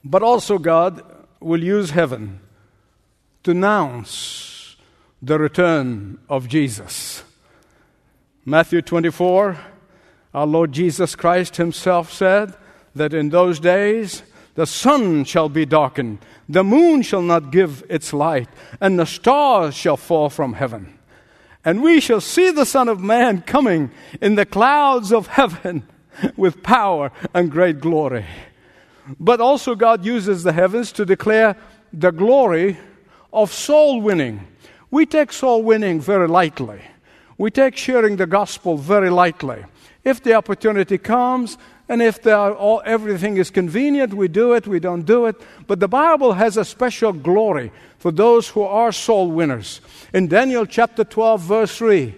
But 0.05 0.23
also, 0.23 0.59
God 0.59 1.03
will 1.41 1.63
use 1.63 1.91
heaven 1.91 2.41
to 3.45 3.53
announce 3.53 4.77
the 5.21 5.39
return 5.39 6.19
of 6.29 6.49
Jesus. 6.49 7.23
Matthew 8.45 8.83
24, 8.83 9.59
our 10.35 10.47
Lord 10.47 10.73
Jesus 10.73 11.15
Christ 11.15 11.57
Himself 11.57 12.13
said 12.13 12.55
that 12.95 13.15
in 13.15 13.29
those 13.29 13.61
days 13.61 14.23
the 14.55 14.67
sun 14.67 15.25
shall 15.25 15.49
be 15.49 15.65
darkened, 15.65 16.19
the 16.49 16.65
moon 16.65 17.03
shall 17.03 17.23
not 17.23 17.51
give 17.51 17.85
its 17.89 18.13
light, 18.13 18.49
and 18.81 18.99
the 18.99 19.07
stars 19.07 19.75
shall 19.75 19.97
fall 19.97 20.29
from 20.29 20.55
heaven. 20.55 20.99
And 21.65 21.83
we 21.83 22.01
shall 22.01 22.21
see 22.21 22.51
the 22.51 22.67
Son 22.67 22.89
of 22.89 23.01
Man 23.01 23.43
coming 23.43 23.91
in 24.21 24.35
the 24.35 24.47
clouds 24.47 25.13
of 25.13 25.29
heaven 25.29 25.87
with 26.37 26.63
power 26.63 27.13
and 27.33 27.51
great 27.51 27.81
glory. 27.81 28.27
But 29.19 29.41
also, 29.41 29.75
God 29.75 30.05
uses 30.05 30.43
the 30.43 30.53
heavens 30.53 30.93
to 30.93 31.05
declare 31.05 31.57
the 31.93 32.11
glory 32.11 32.79
of 33.33 33.53
soul 33.53 34.01
winning. 34.01 34.47
We 34.91 35.07
take 35.07 35.33
soul 35.33 35.63
winning 35.63 36.01
very 36.01 36.29
lightly. 36.29 36.81
We 37.39 37.51
take 37.51 37.77
sharing 37.77 38.17
the 38.17 38.27
gospel 38.27 38.77
very 38.77 39.11
lightly. 39.11 39.65
If 40.05 40.23
the 40.23 40.35
opportunity 40.35 40.99
comes, 40.99 41.59
and 41.93 42.01
if 42.01 42.27
all, 42.27 42.81
everything 42.87 43.37
is 43.37 43.51
convenient, 43.51 44.15
we 44.15 44.27
do 44.27 44.55
it, 44.55 44.67
we 44.67 44.81
don't 44.81 45.03
do 45.03 45.27
it. 45.27 45.37
But 45.67 45.79
the 45.79 45.89
Bible 45.89 46.33
has 46.33 46.57
a 46.57 46.65
special 46.65 47.13
glory 47.13 47.71
for 47.99 48.11
those 48.11 48.49
who 48.49 48.63
are 48.63 48.93
soul 48.93 49.31
winners. 49.31 49.83
In 50.15 50.27
Daniel 50.27 50.65
chapter 50.65 51.05
12, 51.05 51.41
verse 51.43 51.77
3, 51.77 52.15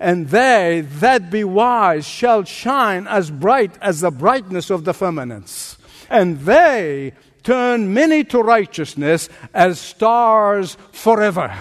and 0.00 0.30
they 0.30 0.82
that 1.00 1.30
be 1.30 1.44
wise 1.44 2.06
shall 2.06 2.44
shine 2.44 3.06
as 3.06 3.30
bright 3.30 3.76
as 3.82 4.00
the 4.00 4.10
brightness 4.10 4.70
of 4.70 4.86
the 4.86 4.94
firmaments. 4.94 5.76
And 6.08 6.40
they 6.40 7.12
turn 7.42 7.92
many 7.92 8.24
to 8.24 8.40
righteousness 8.40 9.28
as 9.52 9.78
stars 9.78 10.78
forever. 10.92 11.54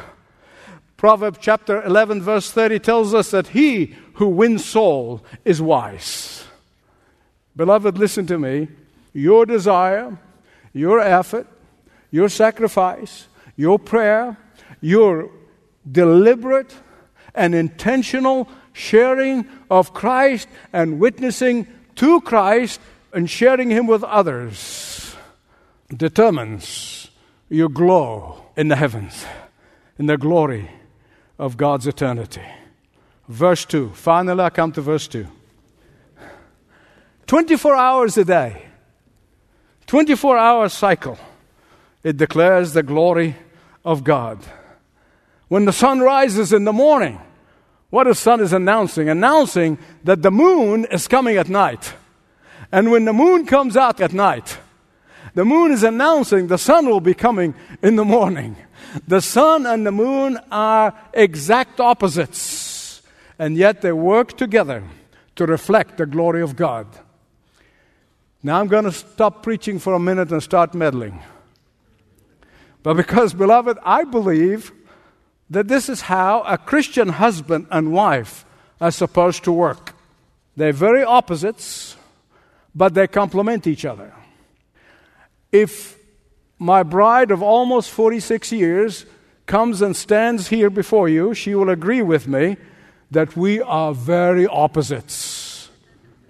Proverbs 0.96 1.40
chapter 1.42 1.84
11, 1.84 2.22
verse 2.22 2.50
30 2.50 2.80
tells 2.80 3.14
us 3.14 3.32
that 3.32 3.50
he 3.50 3.94
who 4.14 4.30
wins 4.30 4.64
soul 4.64 5.26
is 5.44 5.62
wise. 5.62 6.47
Beloved, 7.58 7.98
listen 7.98 8.28
to 8.28 8.38
me. 8.38 8.68
Your 9.14 9.46
desire, 9.46 10.18
your 10.74 11.00
effort, 11.00 11.48
your 12.12 12.30
sacrifice, 12.30 13.28
your 13.56 13.80
prayer, 13.80 14.38
your 14.80 15.32
deliberate 15.92 16.74
and 17.34 17.56
intentional 17.56 18.48
sharing 18.74 19.48
of 19.72 19.94
Christ 19.94 20.48
and 20.72 21.00
witnessing 21.00 21.68
to 21.96 22.22
Christ 22.22 22.80
and 23.12 23.28
sharing 23.28 23.72
Him 23.72 23.88
with 23.88 24.04
others 24.04 25.16
determines 25.96 27.10
your 27.50 27.70
glow 27.70 28.44
in 28.56 28.68
the 28.68 28.76
heavens, 28.76 29.26
in 29.98 30.06
the 30.06 30.18
glory 30.18 30.70
of 31.40 31.58
God's 31.58 31.88
eternity. 31.88 32.44
Verse 33.28 33.66
2. 33.66 33.90
Finally, 33.90 34.44
I 34.44 34.50
come 34.52 34.72
to 34.74 34.82
verse 34.82 35.08
2. 35.08 35.28
24 37.28 37.76
hours 37.76 38.18
a 38.18 38.24
day, 38.24 38.66
24 39.86 40.38
hour 40.38 40.70
cycle. 40.70 41.20
It 42.04 42.16
declares 42.16 42.72
the 42.72 42.84
glory 42.84 43.36
of 43.84 44.04
God. 44.04 44.40
When 45.50 45.66
the 45.66 45.74
sun 45.74 46.00
rises 46.00 46.54
in 46.54 46.64
the 46.64 46.74
morning, 46.74 47.20
what 47.90 48.06
the 48.06 48.16
sun 48.16 48.40
is 48.40 48.54
announcing? 48.54 49.10
Announcing 49.10 49.78
that 50.06 50.22
the 50.22 50.32
moon 50.32 50.86
is 50.86 51.08
coming 51.08 51.38
at 51.38 51.50
night. 51.50 51.94
And 52.72 52.92
when 52.92 53.06
the 53.06 53.14
moon 53.14 53.46
comes 53.46 53.76
out 53.76 54.00
at 54.02 54.14
night, 54.14 54.58
the 55.34 55.46
moon 55.46 55.72
is 55.72 55.84
announcing 55.84 56.48
the 56.48 56.58
sun 56.58 56.88
will 56.88 57.02
be 57.02 57.14
coming 57.14 57.56
in 57.82 57.96
the 57.98 58.06
morning. 58.06 58.56
The 59.06 59.22
sun 59.22 59.66
and 59.66 59.86
the 59.86 59.92
moon 59.92 60.40
are 60.50 60.94
exact 61.14 61.80
opposites, 61.80 63.02
and 63.38 63.58
yet 63.58 63.82
they 63.82 63.92
work 63.92 64.38
together 64.38 64.84
to 65.36 65.46
reflect 65.46 65.98
the 65.98 66.06
glory 66.06 66.42
of 66.42 66.56
God. 66.56 66.88
Now 68.44 68.60
I'm 68.60 68.68
going 68.68 68.86
to 68.86 68.92
stop 68.92 69.44
preaching 69.44 69.80
for 69.80 69.94
a 69.94 70.00
minute 70.00 70.32
and 70.32 70.42
start 70.42 70.74
meddling. 70.74 71.20
But 72.84 72.96
because, 72.96 73.34
beloved, 73.34 73.78
I 73.84 74.04
believe 74.04 74.72
that 75.50 75.68
this 75.68 75.90
is 75.90 76.02
how 76.02 76.42
a 76.44 76.58
Christian 76.58 77.10
husband 77.10 77.68
and 77.72 77.92
wife 77.92 78.46
are 78.80 78.92
supposed 78.92 79.44
to 79.46 79.52
work. 79.52 79.94
They're 80.56 80.74
very 80.74 81.04
opposites, 81.04 81.96
but 82.76 82.94
they 82.94 83.08
complement 83.08 83.68
each 83.68 83.86
other. 83.86 84.14
If 85.52 85.98
my 86.60 86.84
bride 86.84 87.32
of 87.32 87.42
almost 87.42 87.90
46 87.92 88.52
years 88.52 89.06
comes 89.46 89.82
and 89.82 89.96
stands 89.96 90.50
here 90.50 90.70
before 90.70 91.08
you, 91.10 91.34
she 91.34 91.56
will 91.56 91.70
agree 91.70 92.02
with 92.02 92.28
me 92.28 92.58
that 93.12 93.36
we 93.36 93.62
are 93.62 93.94
very 93.94 94.46
opposites. 94.46 95.37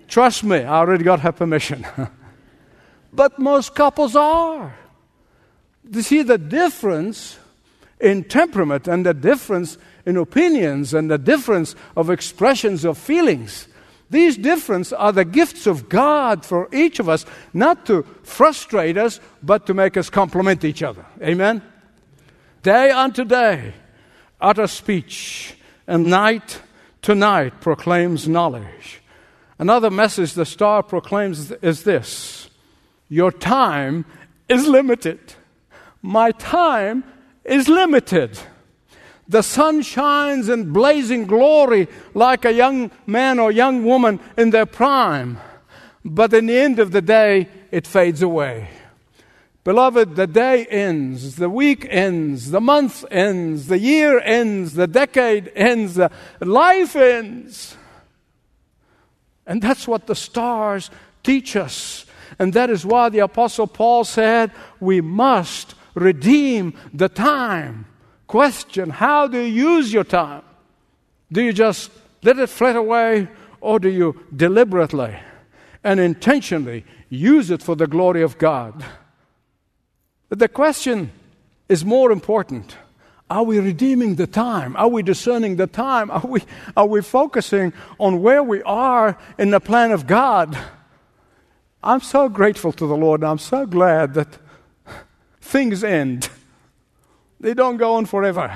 Trust 0.08 0.44
me, 0.44 0.58
I 0.58 0.80
already 0.80 1.04
got 1.04 1.20
her 1.22 1.32
permission. 1.32 1.86
but 3.14 3.38
most 3.40 3.76
couples 3.76 4.16
are. 4.16 4.78
You 5.90 6.02
see, 6.02 6.22
the 6.22 6.38
difference 6.38 7.38
in 8.00 8.24
temperament 8.24 8.88
and 8.88 9.06
the 9.06 9.14
difference 9.14 9.78
in 10.06 10.18
opinions 10.18 10.94
and 10.94 11.10
the 11.10 11.18
difference 11.18 11.76
of 11.96 12.10
expressions 12.10 12.86
of 12.86 12.98
feelings. 12.98 13.68
These 14.10 14.38
differences 14.38 14.94
are 14.94 15.12
the 15.12 15.26
gifts 15.26 15.68
of 15.68 15.90
God 15.90 16.46
for 16.46 16.70
each 16.72 17.00
of 17.00 17.10
us, 17.10 17.26
not 17.54 17.86
to 17.88 18.04
frustrate 18.24 18.98
us, 18.98 19.20
but 19.44 19.66
to 19.66 19.74
make 19.74 19.98
us 19.98 20.10
complement 20.10 20.64
each 20.64 20.82
other. 20.82 21.06
Amen? 21.22 21.62
Day 22.64 22.90
unto 22.92 23.26
day, 23.26 23.74
utter 24.40 24.68
speech, 24.68 25.56
and 25.88 26.08
night 26.08 26.62
to 27.02 27.16
night 27.16 27.60
proclaims 27.60 28.28
knowledge. 28.28 29.02
Another 29.60 29.90
message 29.90 30.34
the 30.34 30.46
star 30.46 30.84
proclaims 30.84 31.52
is 31.52 31.84
this 31.84 32.50
Your 33.10 33.32
time 33.32 34.06
is 34.48 34.68
limited. 34.68 35.20
My 36.02 36.32
time 36.32 37.04
is 37.44 37.68
limited. 37.68 38.38
The 39.28 39.42
sun 39.42 39.82
shines 39.82 40.48
in 40.48 40.72
blazing 40.72 41.26
glory 41.26 41.88
like 42.14 42.46
a 42.46 42.54
young 42.54 42.92
man 43.06 43.40
or 43.40 43.52
young 43.52 43.84
woman 43.84 44.22
in 44.38 44.52
their 44.52 44.66
prime, 44.66 45.38
but 46.06 46.34
in 46.34 46.46
the 46.46 46.58
end 46.58 46.80
of 46.80 46.92
the 46.92 47.02
day, 47.02 47.50
it 47.72 47.86
fades 47.86 48.22
away. 48.22 48.70
Beloved, 49.66 50.16
the 50.16 50.28
day 50.28 50.66
ends, 50.68 51.36
the 51.36 51.50
week 51.50 51.86
ends, 51.90 52.52
the 52.52 52.62
month 52.62 53.04
ends, 53.12 53.68
the 53.68 53.80
year 53.80 54.18
ends, 54.20 54.76
the 54.76 54.88
decade 54.88 55.52
ends, 55.56 55.96
the 55.96 56.10
life 56.40 56.96
ends. 56.96 57.76
And 59.48 59.62
that's 59.62 59.88
what 59.88 60.06
the 60.06 60.16
stars 60.16 60.92
teach 61.24 61.56
us. 61.56 62.06
And 62.38 62.54
that 62.54 62.70
is 62.70 62.86
why 62.86 63.10
the 63.10 63.20
Apostle 63.20 63.66
Paul 63.66 64.04
said, 64.04 64.52
We 64.80 65.02
must 65.02 65.74
redeem 65.96 66.74
the 66.94 67.10
time. 67.10 67.86
Question 68.28 68.90
How 68.90 69.28
do 69.28 69.40
you 69.40 69.72
use 69.76 69.94
your 69.94 70.04
time? 70.04 70.44
Do 71.32 71.42
you 71.42 71.54
just 71.54 71.90
let 72.24 72.38
it 72.38 72.50
flit 72.50 72.76
away, 72.76 73.30
or 73.62 73.80
do 73.80 73.90
you 73.90 74.24
deliberately 74.36 75.18
and 75.84 76.00
intentionally 76.00 76.86
use 77.10 77.50
it 77.50 77.64
for 77.64 77.76
the 77.76 77.88
glory 77.88 78.22
of 78.22 78.38
God? 78.38 78.84
But 80.30 80.40
the 80.40 80.50
question 80.50 81.12
is 81.70 81.86
more 81.86 82.12
important. 82.12 82.78
Are 83.30 83.44
we 83.44 83.60
redeeming 83.60 84.16
the 84.16 84.28
time? 84.28 84.76
Are 84.78 84.88
we 84.88 85.04
discerning 85.04 85.58
the 85.58 85.68
time? 85.68 86.10
Are 86.10 86.26
we, 86.26 86.44
are 86.78 86.86
we 86.86 87.02
focusing 87.02 87.74
on 88.00 88.22
where 88.22 88.42
we 88.42 88.62
are 88.64 89.18
in 89.38 89.50
the 89.52 89.60
plan 89.60 89.92
of 89.92 90.08
God? 90.08 90.58
I'm 91.84 92.02
so 92.02 92.30
grateful 92.30 92.72
to 92.72 92.88
the 92.88 92.96
Lord. 92.96 93.24
I'm 93.24 93.38
so 93.38 93.66
glad 93.66 94.14
that 94.14 94.38
things 95.42 95.84
end, 95.84 96.30
they 97.40 97.54
don't 97.54 97.78
go 97.78 97.96
on 97.96 98.06
forever. 98.06 98.56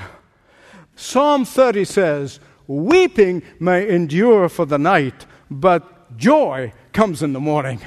Psalm 0.96 1.44
30 1.44 1.84
says, 1.84 2.40
Weeping 2.66 3.42
may 3.60 3.88
endure 3.88 4.48
for 4.48 4.64
the 4.64 4.78
night, 4.78 5.26
but 5.50 6.16
joy 6.16 6.72
comes 6.92 7.22
in 7.22 7.32
the 7.32 7.40
morning. 7.40 7.80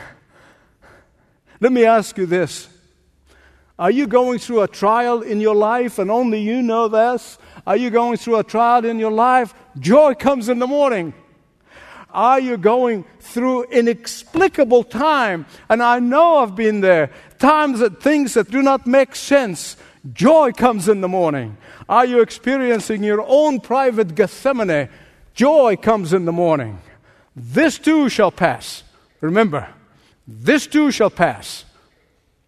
Let 1.59 1.71
me 1.71 1.85
ask 1.85 2.17
you 2.17 2.25
this 2.25 2.67
are 3.77 3.91
you 3.91 4.07
going 4.07 4.39
through 4.39 4.61
a 4.61 4.67
trial 4.67 5.21
in 5.21 5.41
your 5.41 5.55
life 5.55 5.99
and 5.99 6.09
only 6.09 6.39
you 6.39 6.61
know 6.61 6.87
this? 6.87 7.37
Are 7.67 7.75
you 7.75 7.89
going 7.89 8.17
through 8.17 8.37
a 8.37 8.43
trial 8.43 8.85
in 8.85 8.99
your 8.99 9.11
life? 9.11 9.53
Joy 9.79 10.13
comes 10.13 10.47
in 10.47 10.59
the 10.59 10.67
morning. 10.67 11.13
Are 12.11 12.39
you 12.39 12.55
going 12.55 13.03
through 13.19 13.63
inexplicable 13.65 14.85
time? 14.85 15.45
And 15.67 15.83
I 15.83 15.99
know 15.99 16.37
I've 16.37 16.55
been 16.55 16.79
there. 16.79 17.11
Times 17.39 17.79
that 17.79 18.01
things 18.01 18.35
that 18.35 18.49
do 18.49 18.61
not 18.61 18.87
make 18.87 19.13
sense. 19.13 19.75
Joy 20.13 20.53
comes 20.53 20.87
in 20.87 21.01
the 21.01 21.09
morning. 21.09 21.57
Are 21.89 22.05
you 22.05 22.21
experiencing 22.21 23.03
your 23.03 23.25
own 23.27 23.59
private 23.59 24.15
Gethsemane? 24.15 24.87
Joy 25.33 25.75
comes 25.75 26.13
in 26.13 26.23
the 26.23 26.31
morning. 26.31 26.79
This 27.35 27.77
too 27.77 28.07
shall 28.07 28.31
pass. 28.31 28.83
Remember, 29.19 29.67
this 30.25 30.67
too 30.67 30.91
shall 30.91 31.09
pass. 31.09 31.65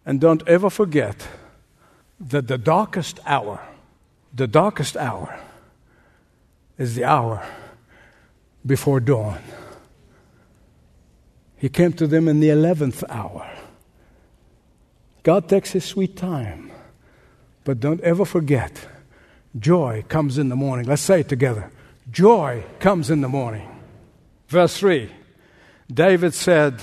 And 0.08 0.22
don't 0.22 0.42
ever 0.48 0.70
forget 0.70 1.28
that 2.18 2.48
the 2.48 2.56
darkest 2.56 3.20
hour, 3.26 3.60
the 4.34 4.46
darkest 4.46 4.96
hour, 4.96 5.38
is 6.78 6.94
the 6.94 7.04
hour 7.04 7.46
before 8.64 9.00
dawn. 9.00 9.38
He 11.58 11.68
came 11.68 11.92
to 11.92 12.06
them 12.06 12.26
in 12.26 12.40
the 12.40 12.48
11th 12.48 13.04
hour. 13.10 13.46
God 15.24 15.46
takes 15.46 15.72
his 15.72 15.84
sweet 15.84 16.16
time. 16.16 16.72
But 17.64 17.78
don't 17.78 18.00
ever 18.00 18.24
forget, 18.24 18.88
joy 19.58 20.06
comes 20.08 20.38
in 20.38 20.48
the 20.48 20.56
morning. 20.56 20.86
Let's 20.86 21.02
say 21.02 21.20
it 21.20 21.28
together. 21.28 21.70
Joy 22.10 22.64
comes 22.80 23.10
in 23.10 23.20
the 23.20 23.28
morning. 23.28 23.68
Verse 24.48 24.74
3 24.78 25.12
David 25.92 26.32
said, 26.32 26.80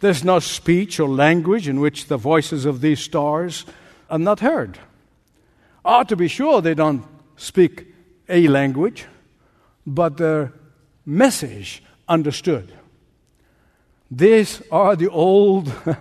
there's 0.00 0.24
no 0.24 0.38
speech 0.38 1.00
or 1.00 1.08
language 1.08 1.68
in 1.68 1.80
which 1.80 2.06
the 2.06 2.16
voices 2.16 2.64
of 2.64 2.80
these 2.80 3.00
stars 3.00 3.64
are 4.10 4.18
not 4.18 4.40
heard. 4.40 4.78
Ah, 5.84 6.02
to 6.02 6.16
be 6.16 6.28
sure, 6.28 6.60
they 6.60 6.74
don't 6.74 7.04
speak 7.36 7.86
a 8.28 8.48
language, 8.48 9.06
but 9.86 10.16
their 10.16 10.52
message 11.04 11.82
understood. 12.08 12.72
These 14.10 14.62
are 14.70 14.96
the 14.96 15.08
old 15.08 15.72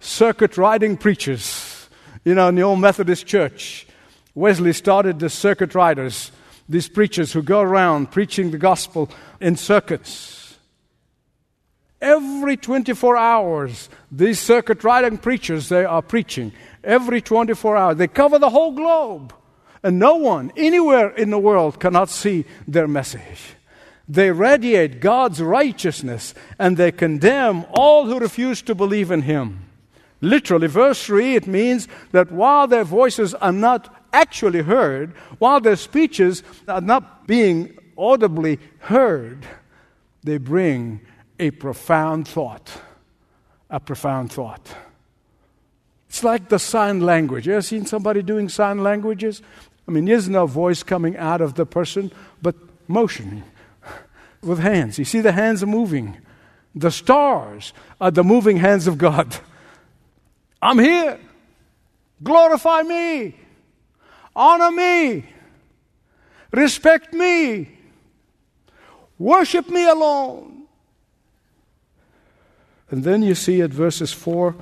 circuit 0.00 0.56
riding 0.56 0.96
preachers. 0.96 1.88
You 2.24 2.34
know, 2.34 2.48
in 2.48 2.56
the 2.56 2.62
old 2.62 2.80
Methodist 2.80 3.26
church, 3.26 3.86
Wesley 4.34 4.72
started 4.72 5.18
the 5.18 5.30
circuit 5.30 5.74
riders, 5.74 6.30
these 6.68 6.88
preachers 6.88 7.32
who 7.32 7.42
go 7.42 7.60
around 7.60 8.10
preaching 8.10 8.50
the 8.50 8.58
gospel 8.58 9.10
in 9.40 9.56
circuits. 9.56 10.37
Every 12.00 12.56
24 12.56 13.16
hours, 13.16 13.88
these 14.10 14.38
circuit 14.38 14.84
riding 14.84 15.18
preachers, 15.18 15.68
they 15.68 15.84
are 15.84 16.02
preaching. 16.02 16.52
Every 16.84 17.20
24 17.20 17.76
hours. 17.76 17.96
They 17.96 18.06
cover 18.06 18.38
the 18.38 18.50
whole 18.50 18.72
globe. 18.72 19.34
And 19.82 19.98
no 19.98 20.16
one 20.16 20.52
anywhere 20.56 21.10
in 21.10 21.30
the 21.30 21.38
world 21.38 21.80
cannot 21.80 22.08
see 22.08 22.44
their 22.66 22.88
message. 22.88 23.54
They 24.08 24.30
radiate 24.30 25.00
God's 25.00 25.42
righteousness 25.42 26.34
and 26.58 26.76
they 26.76 26.92
condemn 26.92 27.66
all 27.70 28.06
who 28.06 28.18
refuse 28.18 28.62
to 28.62 28.74
believe 28.74 29.10
in 29.10 29.22
Him. 29.22 29.64
Literally, 30.20 30.66
verse 30.66 31.04
3, 31.04 31.36
it 31.36 31.46
means 31.46 31.86
that 32.12 32.32
while 32.32 32.66
their 32.66 32.84
voices 32.84 33.34
are 33.34 33.52
not 33.52 33.94
actually 34.12 34.62
heard, 34.62 35.12
while 35.38 35.60
their 35.60 35.76
speeches 35.76 36.42
are 36.66 36.80
not 36.80 37.26
being 37.26 37.78
audibly 37.96 38.58
heard, 38.78 39.46
they 40.24 40.38
bring 40.38 41.00
a 41.38 41.50
profound 41.50 42.28
thought. 42.28 42.70
A 43.70 43.80
profound 43.80 44.32
thought. 44.32 44.74
It's 46.08 46.24
like 46.24 46.48
the 46.48 46.58
sign 46.58 47.00
language. 47.00 47.46
You 47.46 47.54
ever 47.54 47.62
seen 47.62 47.86
somebody 47.86 48.22
doing 48.22 48.48
sign 48.48 48.82
languages? 48.82 49.42
I 49.86 49.90
mean, 49.90 50.06
there's 50.06 50.28
no 50.28 50.46
voice 50.46 50.82
coming 50.82 51.16
out 51.16 51.40
of 51.40 51.54
the 51.54 51.66
person, 51.66 52.10
but 52.40 52.54
motion 52.88 53.44
with 54.42 54.58
hands. 54.58 54.98
You 54.98 55.04
see, 55.04 55.20
the 55.20 55.32
hands 55.32 55.62
are 55.62 55.66
moving. 55.66 56.18
The 56.74 56.90
stars 56.90 57.72
are 58.00 58.10
the 58.10 58.24
moving 58.24 58.56
hands 58.56 58.86
of 58.86 58.98
God. 58.98 59.36
I'm 60.62 60.78
here. 60.78 61.18
Glorify 62.22 62.82
me. 62.82 63.36
Honor 64.34 64.70
me. 64.70 65.24
Respect 66.52 67.12
me. 67.12 67.68
Worship 69.18 69.68
me 69.68 69.86
alone. 69.86 70.57
And 72.90 73.04
then 73.04 73.22
you 73.22 73.34
see 73.34 73.60
at 73.60 73.70
verses 73.70 74.12
4 74.12 74.54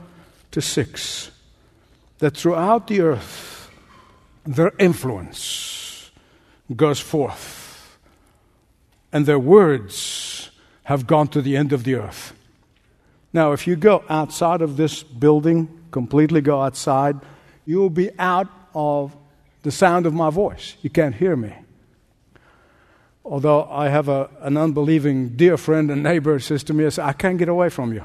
to 0.51 0.61
6 0.61 1.31
that 2.19 2.37
throughout 2.37 2.87
the 2.87 3.01
earth, 3.01 3.71
their 4.45 4.73
influence 4.79 6.11
goes 6.75 6.99
forth, 6.99 7.99
and 9.13 9.27
their 9.27 9.39
words 9.39 10.51
have 10.85 11.07
gone 11.07 11.29
to 11.29 11.43
the 11.43 11.57
end 11.57 11.73
of 11.73 11.85
the 11.85 11.95
earth. 11.95 12.33
Now, 13.33 13.53
if 13.53 13.67
you 13.67 13.77
go 13.77 14.05
outside 14.09 14.63
of 14.63 14.77
this 14.77 15.03
building, 15.03 15.69
completely 15.91 16.41
go 16.41 16.63
outside, 16.63 17.17
you 17.65 17.79
will 17.79 17.91
be 17.91 18.11
out 18.19 18.49
of 18.75 19.17
the 19.63 19.71
sound 19.71 20.07
of 20.07 20.15
my 20.15 20.31
voice. 20.31 20.77
You 20.83 20.91
can't 20.91 21.15
hear 21.15 21.37
me. 21.37 21.53
Although 23.25 23.65
I 23.65 23.89
have 23.89 24.09
a, 24.09 24.31
an 24.41 24.57
unbelieving 24.57 25.31
dear 25.31 25.57
friend 25.57 25.91
and 25.91 26.03
neighbor 26.03 26.39
says 26.39 26.63
to 26.65 26.75
me, 26.75 26.89
I 26.99 27.13
can't 27.13 27.39
get 27.39 27.49
away 27.49 27.69
from 27.69 27.93
you. 27.93 28.05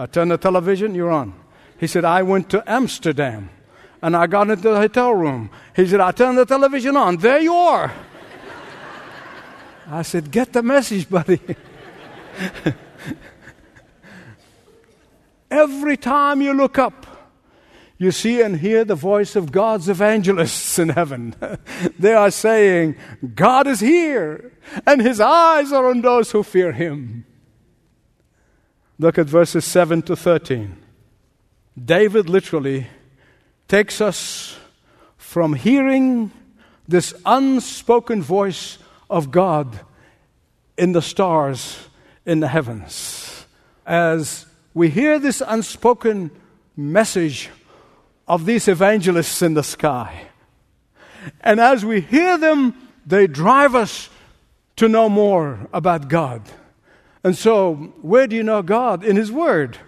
I 0.00 0.06
turned 0.06 0.30
the 0.30 0.38
television, 0.38 0.94
you're 0.94 1.10
on. 1.10 1.34
He 1.78 1.86
said, 1.86 2.06
I 2.06 2.22
went 2.22 2.48
to 2.50 2.64
Amsterdam 2.66 3.50
and 4.00 4.16
I 4.16 4.26
got 4.28 4.48
into 4.48 4.70
the 4.70 4.76
hotel 4.76 5.12
room. 5.12 5.50
He 5.76 5.86
said, 5.86 6.00
I 6.00 6.10
turned 6.12 6.38
the 6.38 6.46
television 6.46 6.96
on. 6.96 7.18
There 7.18 7.38
you 7.38 7.52
are. 7.52 7.92
I 9.90 10.00
said, 10.00 10.30
Get 10.30 10.54
the 10.54 10.62
message, 10.62 11.10
buddy. 11.10 11.38
Every 15.50 15.98
time 15.98 16.40
you 16.40 16.54
look 16.54 16.78
up, 16.78 17.06
you 17.98 18.10
see 18.10 18.40
and 18.40 18.56
hear 18.56 18.86
the 18.86 18.94
voice 18.94 19.36
of 19.36 19.52
God's 19.52 19.90
evangelists 19.90 20.78
in 20.78 20.88
heaven. 20.88 21.34
they 21.98 22.14
are 22.14 22.30
saying, 22.30 22.96
God 23.34 23.66
is 23.66 23.80
here, 23.80 24.52
and 24.86 25.02
his 25.02 25.20
eyes 25.20 25.72
are 25.72 25.90
on 25.90 26.00
those 26.00 26.30
who 26.30 26.42
fear 26.42 26.72
him. 26.72 27.26
Look 29.00 29.16
at 29.16 29.28
verses 29.28 29.64
7 29.64 30.02
to 30.02 30.14
13. 30.14 30.76
David 31.82 32.28
literally 32.28 32.86
takes 33.66 33.98
us 33.98 34.58
from 35.16 35.54
hearing 35.54 36.30
this 36.86 37.14
unspoken 37.24 38.20
voice 38.20 38.76
of 39.08 39.30
God 39.30 39.80
in 40.76 40.92
the 40.92 41.00
stars 41.00 41.88
in 42.26 42.40
the 42.40 42.48
heavens. 42.48 43.46
As 43.86 44.44
we 44.74 44.90
hear 44.90 45.18
this 45.18 45.42
unspoken 45.46 46.30
message 46.76 47.48
of 48.28 48.44
these 48.44 48.68
evangelists 48.68 49.40
in 49.40 49.54
the 49.54 49.64
sky, 49.64 50.26
and 51.40 51.58
as 51.58 51.86
we 51.86 52.02
hear 52.02 52.36
them, 52.36 52.74
they 53.06 53.26
drive 53.26 53.74
us 53.74 54.10
to 54.76 54.90
know 54.90 55.08
more 55.08 55.70
about 55.72 56.08
God. 56.08 56.42
And 57.22 57.36
so, 57.36 57.74
where 58.00 58.26
do 58.26 58.34
you 58.34 58.42
know 58.42 58.62
God? 58.62 59.04
In 59.04 59.16
His 59.16 59.30
Word. 59.30 59.78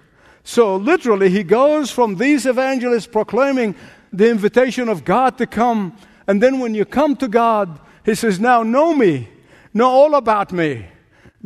So, 0.45 0.77
literally, 0.77 1.31
he 1.31 1.43
goes 1.43 1.91
from 1.91 2.17
these 2.17 2.47
evangelists 2.47 3.07
proclaiming 3.07 3.75
the 4.13 4.29
invitation 4.29 4.89
of 4.89 5.05
God 5.05 5.39
to 5.39 5.47
come. 5.47 5.97
And 6.27 6.43
then, 6.43 6.59
when 6.59 6.75
you 6.75 6.85
come 6.85 7.17
to 7.17 7.29
God, 7.29 7.81
he 8.05 8.15
says, 8.15 8.39
Now 8.39 8.63
know 8.63 8.95
me, 8.95 9.29
know 9.73 9.89
all 9.89 10.15
about 10.15 10.53
me, 10.53 10.87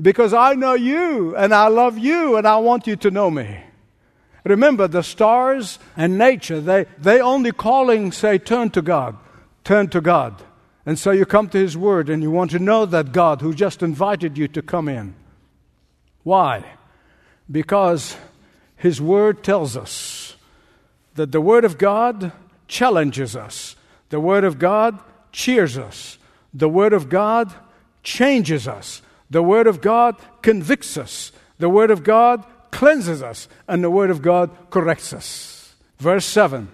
because 0.00 0.32
I 0.34 0.54
know 0.54 0.74
you, 0.74 1.36
and 1.36 1.54
I 1.54 1.68
love 1.68 1.98
you, 1.98 2.36
and 2.36 2.46
I 2.46 2.56
want 2.56 2.86
you 2.86 2.96
to 2.96 3.10
know 3.10 3.30
me. 3.30 3.60
Remember, 4.44 4.88
the 4.88 5.02
stars 5.02 5.78
and 5.96 6.18
nature, 6.18 6.60
they, 6.60 6.86
they 6.98 7.20
only 7.20 7.52
calling 7.52 8.12
say, 8.12 8.38
Turn 8.38 8.70
to 8.70 8.82
God, 8.82 9.16
turn 9.62 9.88
to 9.88 10.00
God. 10.00 10.42
And 10.84 10.98
so 10.98 11.10
you 11.10 11.26
come 11.26 11.48
to 11.48 11.58
His 11.58 11.76
Word 11.76 12.08
and 12.08 12.22
you 12.22 12.30
want 12.30 12.52
to 12.52 12.60
know 12.60 12.86
that 12.86 13.10
God 13.10 13.40
who 13.40 13.52
just 13.52 13.82
invited 13.82 14.38
you 14.38 14.46
to 14.48 14.62
come 14.62 14.88
in. 14.88 15.14
Why? 16.26 16.64
Because 17.48 18.16
His 18.74 19.00
Word 19.00 19.44
tells 19.44 19.76
us 19.76 20.34
that 21.14 21.30
the 21.30 21.40
Word 21.40 21.64
of 21.64 21.78
God 21.78 22.32
challenges 22.66 23.36
us, 23.36 23.76
the 24.08 24.18
Word 24.18 24.42
of 24.42 24.58
God 24.58 24.98
cheers 25.30 25.78
us, 25.78 26.18
the 26.52 26.68
Word 26.68 26.92
of 26.92 27.08
God 27.08 27.54
changes 28.02 28.66
us, 28.66 29.02
the 29.30 29.40
Word 29.40 29.68
of 29.68 29.80
God 29.80 30.16
convicts 30.42 30.96
us, 30.96 31.30
the 31.58 31.68
Word 31.68 31.92
of 31.92 32.02
God 32.02 32.44
cleanses 32.72 33.22
us, 33.22 33.46
and 33.68 33.84
the 33.84 33.90
Word 33.90 34.10
of 34.10 34.20
God 34.20 34.50
corrects 34.70 35.12
us. 35.12 35.76
Verse 35.98 36.26
7 36.26 36.66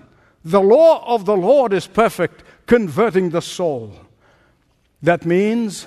The 0.47 0.63
law 0.63 1.05
of 1.07 1.27
the 1.27 1.37
Lord 1.37 1.75
is 1.75 1.87
perfect, 1.87 2.43
converting 2.65 3.29
the 3.29 3.43
soul. 3.43 3.97
That 5.03 5.27
means 5.27 5.87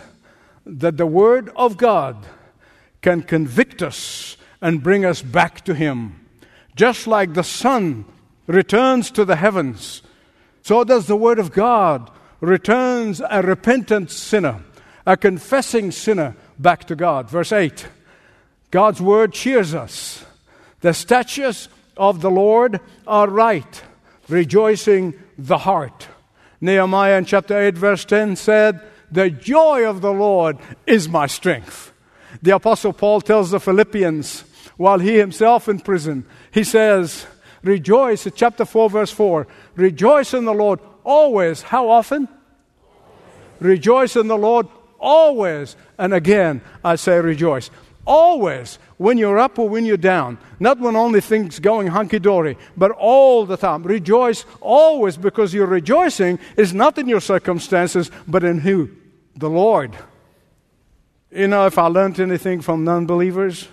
that 0.68 0.98
the 0.98 1.08
Word 1.08 1.50
of 1.56 1.78
God 1.78 2.28
can 3.06 3.22
convict 3.22 3.84
us 3.84 4.36
and 4.60 4.82
bring 4.82 5.06
us 5.06 5.22
back 5.22 5.64
to 5.64 5.76
Him. 5.76 6.26
Just 6.76 7.06
like 7.06 7.36
the 7.36 7.44
sun 7.44 8.04
returns 8.48 9.12
to 9.12 9.24
the 9.24 9.36
heavens, 9.36 10.02
so 10.64 10.84
does 10.84 11.06
the 11.06 11.16
Word 11.16 11.38
of 11.38 11.52
God 11.52 12.10
returns 12.42 13.22
a 13.30 13.44
repentant 13.44 14.10
sinner, 14.10 14.64
a 15.06 15.16
confessing 15.16 15.92
sinner 15.92 16.36
back 16.58 16.86
to 16.86 16.96
God. 16.96 17.30
Verse 17.30 17.52
8 17.52 17.88
God's 18.72 19.00
Word 19.00 19.34
cheers 19.34 19.76
us. 19.76 20.26
The 20.82 20.96
statutes 20.96 21.70
of 21.96 22.22
the 22.22 22.32
Lord 22.32 22.80
are 23.06 23.30
right, 23.30 23.84
rejoicing 24.28 25.14
the 25.38 25.60
heart. 25.60 26.08
Nehemiah 26.60 27.20
in 27.20 27.26
chapter 27.26 27.56
8, 27.56 27.76
verse 27.76 28.04
10 28.04 28.36
said, 28.36 28.82
The 29.12 29.30
joy 29.30 29.88
of 29.88 30.02
the 30.02 30.12
Lord 30.12 30.58
is 30.88 31.08
my 31.08 31.28
strength. 31.28 31.92
The 32.42 32.56
Apostle 32.56 32.94
Paul 32.94 33.22
tells 33.22 33.52
the 33.52 33.60
Philippians, 33.60 34.44
while 34.78 35.00
he 35.00 35.18
himself 35.18 35.68
in 35.70 35.80
prison, 35.80 36.26
he 36.52 36.64
says, 36.64 37.28
Rejoice, 37.64 38.28
chapter 38.36 38.64
4, 38.64 38.90
verse 38.90 39.12
4, 39.12 39.48
rejoice 39.76 40.34
in 40.34 40.46
the 40.46 40.54
Lord 40.54 40.80
always. 41.04 41.64
How 41.64 41.90
often? 41.90 42.28
Rejoice 43.60 44.16
in 44.16 44.28
the 44.28 44.38
Lord 44.38 44.68
always. 45.00 45.76
And 45.98 46.14
again, 46.14 46.62
I 46.84 46.96
say 46.96 47.20
rejoice. 47.20 47.72
Always, 48.06 48.78
when 48.98 49.18
you're 49.18 49.40
up 49.40 49.58
or 49.58 49.68
when 49.68 49.84
you're 49.84 49.98
down. 49.98 50.38
Not 50.60 50.80
when 50.80 50.96
only 50.96 51.22
things 51.22 51.60
going 51.60 51.88
hunky 51.88 52.20
dory, 52.20 52.56
but 52.78 52.92
all 52.92 53.48
the 53.48 53.58
time. 53.58 53.82
Rejoice 53.82 54.46
always 54.62 55.18
because 55.18 55.54
your 55.54 55.66
rejoicing 55.66 56.38
is 56.56 56.72
not 56.72 57.00
in 57.00 57.08
your 57.08 57.22
circumstances, 57.22 58.12
but 58.28 58.44
in 58.44 58.60
who? 58.60 58.92
The 59.36 59.50
Lord. 59.50 59.98
You 61.36 61.50
know, 61.50 61.66
if 61.66 61.78
I 61.78 61.88
learned 61.88 62.22
anything 62.22 62.62
from 62.62 62.86
non 62.86 63.06
believers, 63.06 63.68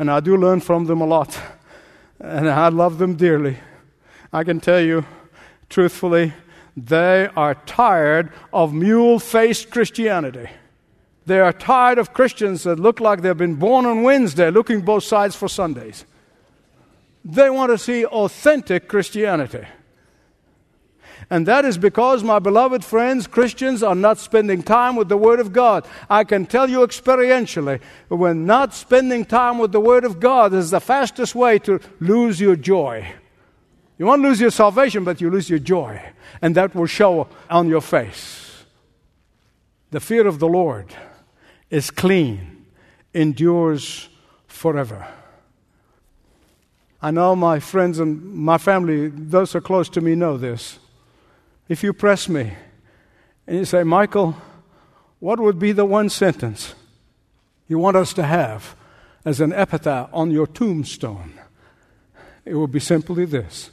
and 0.00 0.10
I 0.10 0.18
do 0.18 0.36
learn 0.36 0.58
from 0.58 0.86
them 0.86 1.00
a 1.00 1.06
lot, 1.06 1.40
and 2.20 2.50
I 2.50 2.70
love 2.70 2.98
them 2.98 3.14
dearly, 3.14 3.58
I 4.32 4.42
can 4.42 4.58
tell 4.58 4.80
you 4.80 5.04
truthfully, 5.68 6.32
they 6.76 7.28
are 7.36 7.54
tired 7.54 8.32
of 8.52 8.74
mule 8.74 9.20
faced 9.20 9.70
Christianity. 9.70 10.48
They 11.24 11.38
are 11.38 11.52
tired 11.52 11.98
of 11.98 12.12
Christians 12.12 12.64
that 12.64 12.80
look 12.80 12.98
like 12.98 13.22
they've 13.22 13.36
been 13.36 13.54
born 13.54 13.86
on 13.86 14.02
Wednesday, 14.02 14.50
looking 14.50 14.80
both 14.80 15.04
sides 15.04 15.36
for 15.36 15.46
Sundays. 15.46 16.04
They 17.24 17.48
want 17.48 17.70
to 17.70 17.78
see 17.78 18.04
authentic 18.04 18.88
Christianity. 18.88 19.64
And 21.32 21.46
that 21.46 21.64
is 21.64 21.78
because, 21.78 22.22
my 22.22 22.38
beloved 22.40 22.84
friends, 22.84 23.26
Christians 23.26 23.82
are 23.82 23.94
not 23.94 24.18
spending 24.18 24.62
time 24.62 24.96
with 24.96 25.08
the 25.08 25.16
Word 25.16 25.40
of 25.40 25.50
God. 25.50 25.88
I 26.10 26.24
can 26.24 26.44
tell 26.44 26.68
you 26.68 26.80
experientially, 26.80 27.80
when 28.08 28.44
not 28.44 28.74
spending 28.74 29.24
time 29.24 29.56
with 29.56 29.72
the 29.72 29.80
Word 29.80 30.04
of 30.04 30.20
God 30.20 30.52
is 30.52 30.72
the 30.72 30.78
fastest 30.78 31.34
way 31.34 31.58
to 31.60 31.80
lose 32.00 32.38
your 32.38 32.54
joy. 32.54 33.14
You 33.96 34.04
won't 34.04 34.20
lose 34.20 34.42
your 34.42 34.50
salvation, 34.50 35.04
but 35.04 35.22
you 35.22 35.30
lose 35.30 35.48
your 35.48 35.58
joy. 35.58 36.02
And 36.42 36.54
that 36.54 36.74
will 36.74 36.84
show 36.84 37.28
on 37.48 37.66
your 37.66 37.80
face. 37.80 38.66
The 39.90 40.00
fear 40.00 40.26
of 40.26 40.38
the 40.38 40.48
Lord 40.48 40.94
is 41.70 41.90
clean, 41.90 42.66
endures 43.14 44.10
forever. 44.48 45.08
I 47.00 47.10
know 47.10 47.34
my 47.34 47.58
friends 47.58 48.00
and 48.00 48.22
my 48.34 48.58
family, 48.58 49.08
those 49.08 49.52
who 49.52 49.58
are 49.58 49.62
close 49.62 49.88
to 49.88 50.02
me, 50.02 50.14
know 50.14 50.36
this. 50.36 50.78
If 51.72 51.82
you 51.82 51.94
press 51.94 52.28
me 52.28 52.52
and 53.46 53.56
you 53.56 53.64
say, 53.64 53.82
Michael, 53.82 54.36
what 55.20 55.40
would 55.40 55.58
be 55.58 55.72
the 55.72 55.86
one 55.86 56.10
sentence 56.10 56.74
you 57.66 57.78
want 57.78 57.96
us 57.96 58.12
to 58.12 58.24
have 58.24 58.76
as 59.24 59.40
an 59.40 59.54
epitaph 59.54 60.10
on 60.12 60.30
your 60.30 60.46
tombstone? 60.46 61.32
It 62.44 62.56
would 62.56 62.72
be 62.72 62.78
simply 62.78 63.24
this 63.24 63.70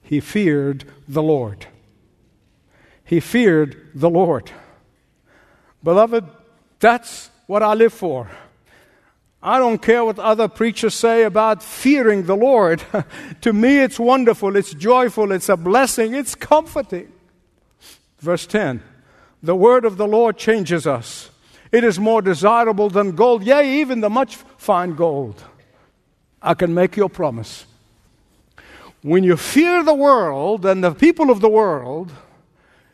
He 0.00 0.18
feared 0.18 0.90
the 1.06 1.22
Lord. 1.22 1.66
He 3.04 3.20
feared 3.20 3.90
the 3.94 4.08
Lord. 4.08 4.50
Beloved, 5.84 6.24
that's 6.80 7.28
what 7.46 7.62
I 7.62 7.74
live 7.74 7.92
for. 7.92 8.30
I 9.42 9.58
don't 9.58 9.82
care 9.82 10.02
what 10.06 10.18
other 10.18 10.48
preachers 10.48 10.94
say 10.94 11.24
about 11.24 11.62
fearing 11.62 12.22
the 12.22 12.34
Lord. 12.34 12.82
to 13.42 13.52
me, 13.52 13.80
it's 13.80 13.98
wonderful, 14.00 14.56
it's 14.56 14.72
joyful, 14.72 15.32
it's 15.32 15.50
a 15.50 15.58
blessing, 15.58 16.14
it's 16.14 16.34
comforting. 16.34 17.12
Verse 18.18 18.46
10 18.46 18.82
The 19.42 19.56
word 19.56 19.84
of 19.84 19.96
the 19.96 20.06
Lord 20.06 20.36
changes 20.36 20.86
us. 20.86 21.30
It 21.72 21.84
is 21.84 21.98
more 21.98 22.22
desirable 22.22 22.88
than 22.90 23.16
gold, 23.16 23.42
yea, 23.42 23.80
even 23.80 24.00
the 24.00 24.10
much 24.10 24.36
fine 24.56 24.94
gold. 24.94 25.42
I 26.40 26.54
can 26.54 26.74
make 26.74 26.96
you 26.96 27.04
a 27.04 27.08
promise. 27.08 27.66
When 29.02 29.24
you 29.24 29.36
fear 29.36 29.82
the 29.82 29.94
world 29.94 30.64
and 30.64 30.82
the 30.82 30.92
people 30.92 31.30
of 31.30 31.40
the 31.40 31.48
world, 31.48 32.12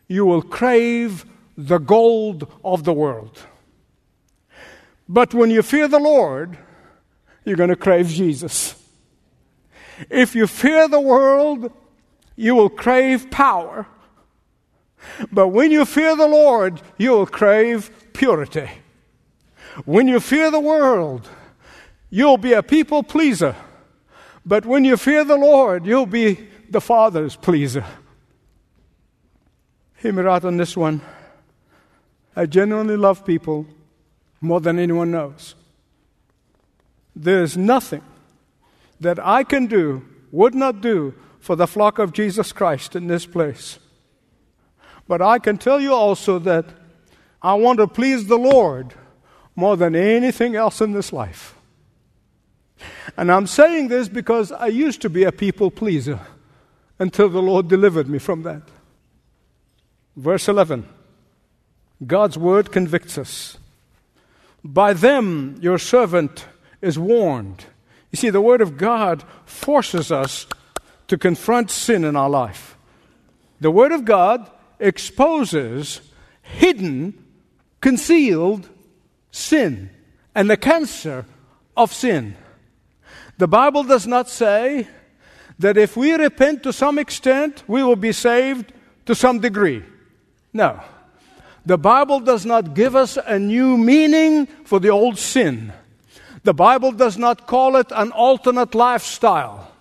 you 0.09 0.25
will 0.27 0.43
crave 0.43 1.25
the 1.57 1.79
gold 1.79 2.51
of 2.65 2.85
the 2.85 2.93
world. 2.93 3.39
But 5.09 5.35
when 5.35 5.51
you 5.51 5.63
fear 5.63 5.89
the 5.89 5.99
Lord, 5.99 6.57
you're 7.45 7.57
going 7.57 7.71
to 7.71 7.77
crave 7.77 8.09
Jesus. 8.09 8.75
If 10.11 10.35
you 10.35 10.47
fear 10.47 10.89
the 10.89 11.01
world, 11.01 11.73
you 12.37 12.55
will 12.55 12.71
crave 12.71 13.31
power. 13.31 13.87
But 15.31 15.49
when 15.49 15.71
you 15.71 15.85
fear 15.85 16.17
the 16.17 16.29
Lord, 16.29 16.81
you'll 16.99 17.27
crave 17.27 17.91
purity. 18.13 18.69
When 19.85 20.09
you 20.09 20.21
fear 20.21 20.51
the 20.51 20.61
world, 20.61 21.29
you'll 22.11 22.39
be 22.39 22.53
a 22.53 22.63
people 22.63 23.03
pleaser. 23.03 23.57
But 24.45 24.67
when 24.67 24.85
you 24.85 24.97
fear 24.97 25.25
the 25.25 25.37
Lord, 25.37 25.87
you'll 25.87 26.07
be 26.07 26.49
the 26.69 26.81
Father's 26.81 27.37
pleaser. 27.37 27.85
Hear 29.97 30.13
me 30.13 30.25
on 30.25 30.57
this 30.57 30.77
one. 30.77 31.01
I 32.35 32.47
genuinely 32.47 32.97
love 32.97 33.25
people 33.25 33.67
more 34.41 34.61
than 34.61 34.79
anyone 34.79 35.11
knows. 35.11 35.55
There's 37.15 37.57
nothing 37.57 38.03
that 39.01 39.19
I 39.19 39.45
can 39.45 39.67
do, 39.67 40.05
would 40.31 40.55
not 40.55 40.81
do, 40.81 41.15
for 41.39 41.57
the 41.57 41.67
flock 41.67 41.99
of 41.99 42.13
Jesus 42.13 42.53
Christ 42.53 42.97
in 42.97 43.07
this 43.07 43.27
place. 43.27 43.79
But 45.09 45.21
I 45.21 45.39
can 45.39 45.59
tell 45.59 45.81
you 45.81 45.95
also 45.95 46.39
that 46.41 46.67
I 47.41 47.55
want 47.55 47.79
to 47.79 47.87
please 47.87 48.27
the 48.27 48.39
Lord 48.39 48.95
more 49.57 49.77
than 49.77 49.95
anything 49.95 50.55
else 50.57 50.81
in 50.81 50.93
this 50.93 51.13
life. 51.13 51.55
And 53.17 53.31
I'm 53.31 53.47
saying 53.47 53.89
this 53.89 54.09
because 54.09 54.53
I 54.53 54.67
used 54.67 55.03
to 55.03 55.11
be 55.11 55.25
a 55.25 55.33
people 55.33 55.71
pleaser 55.71 56.21
until 56.99 57.29
the 57.29 57.43
Lord 57.43 57.69
delivered 57.69 58.09
me 58.09 58.19
from 58.19 58.43
that. 58.43 58.63
Verse 60.17 60.49
11 60.49 60.89
God's 62.07 62.39
word 62.39 62.73
convicts 62.73 63.19
us. 63.19 63.59
By 64.65 64.93
them 64.93 65.59
your 65.61 65.79
servant 65.79 66.47
is 66.81 66.99
warned. 66.99 67.65
You 68.11 68.17
see, 68.17 68.31
the 68.31 68.41
word 68.41 68.61
of 68.61 68.77
God 68.77 69.25
forces 69.45 70.13
us 70.13 70.47
to 71.09 71.17
confront 71.17 71.71
sin 71.71 72.05
in 72.05 72.15
our 72.17 72.31
life. 72.31 72.77
The 73.61 73.71
word 73.71 73.93
of 73.93 74.05
God 74.05 74.51
exposes 74.83 76.01
hidden, 76.43 77.25
concealed 77.81 78.69
sin 79.31 79.91
and 80.35 80.51
the 80.51 80.57
cancer 80.57 81.25
of 81.77 81.93
sin. 81.93 82.37
The 83.39 83.49
Bible 83.49 83.85
does 83.85 84.07
not 84.07 84.29
say 84.29 84.89
that 85.59 85.77
if 85.77 85.97
we 85.97 86.13
repent 86.13 86.63
to 86.65 86.73
some 86.73 86.99
extent, 86.99 87.65
we 87.67 87.83
will 87.83 87.97
be 87.97 88.13
saved 88.13 88.73
to 89.07 89.15
some 89.15 89.41
degree. 89.41 89.83
No. 90.53 90.81
The 91.65 91.79
Bible 91.79 92.21
does 92.21 92.45
not 92.45 92.75
give 92.75 92.97
us 92.97 93.17
a 93.17 93.39
new 93.39 93.77
meaning 93.77 94.47
for 94.65 94.81
the 94.81 94.91
old 94.91 95.19
sin. 95.19 95.73
The 96.43 96.55
Bible 96.55 96.93
does 96.93 97.17
not 97.17 97.47
call 97.47 97.77
it 97.77 97.87
an 97.93 98.11
alternate 98.11 98.75
lifestyle. 98.75 99.73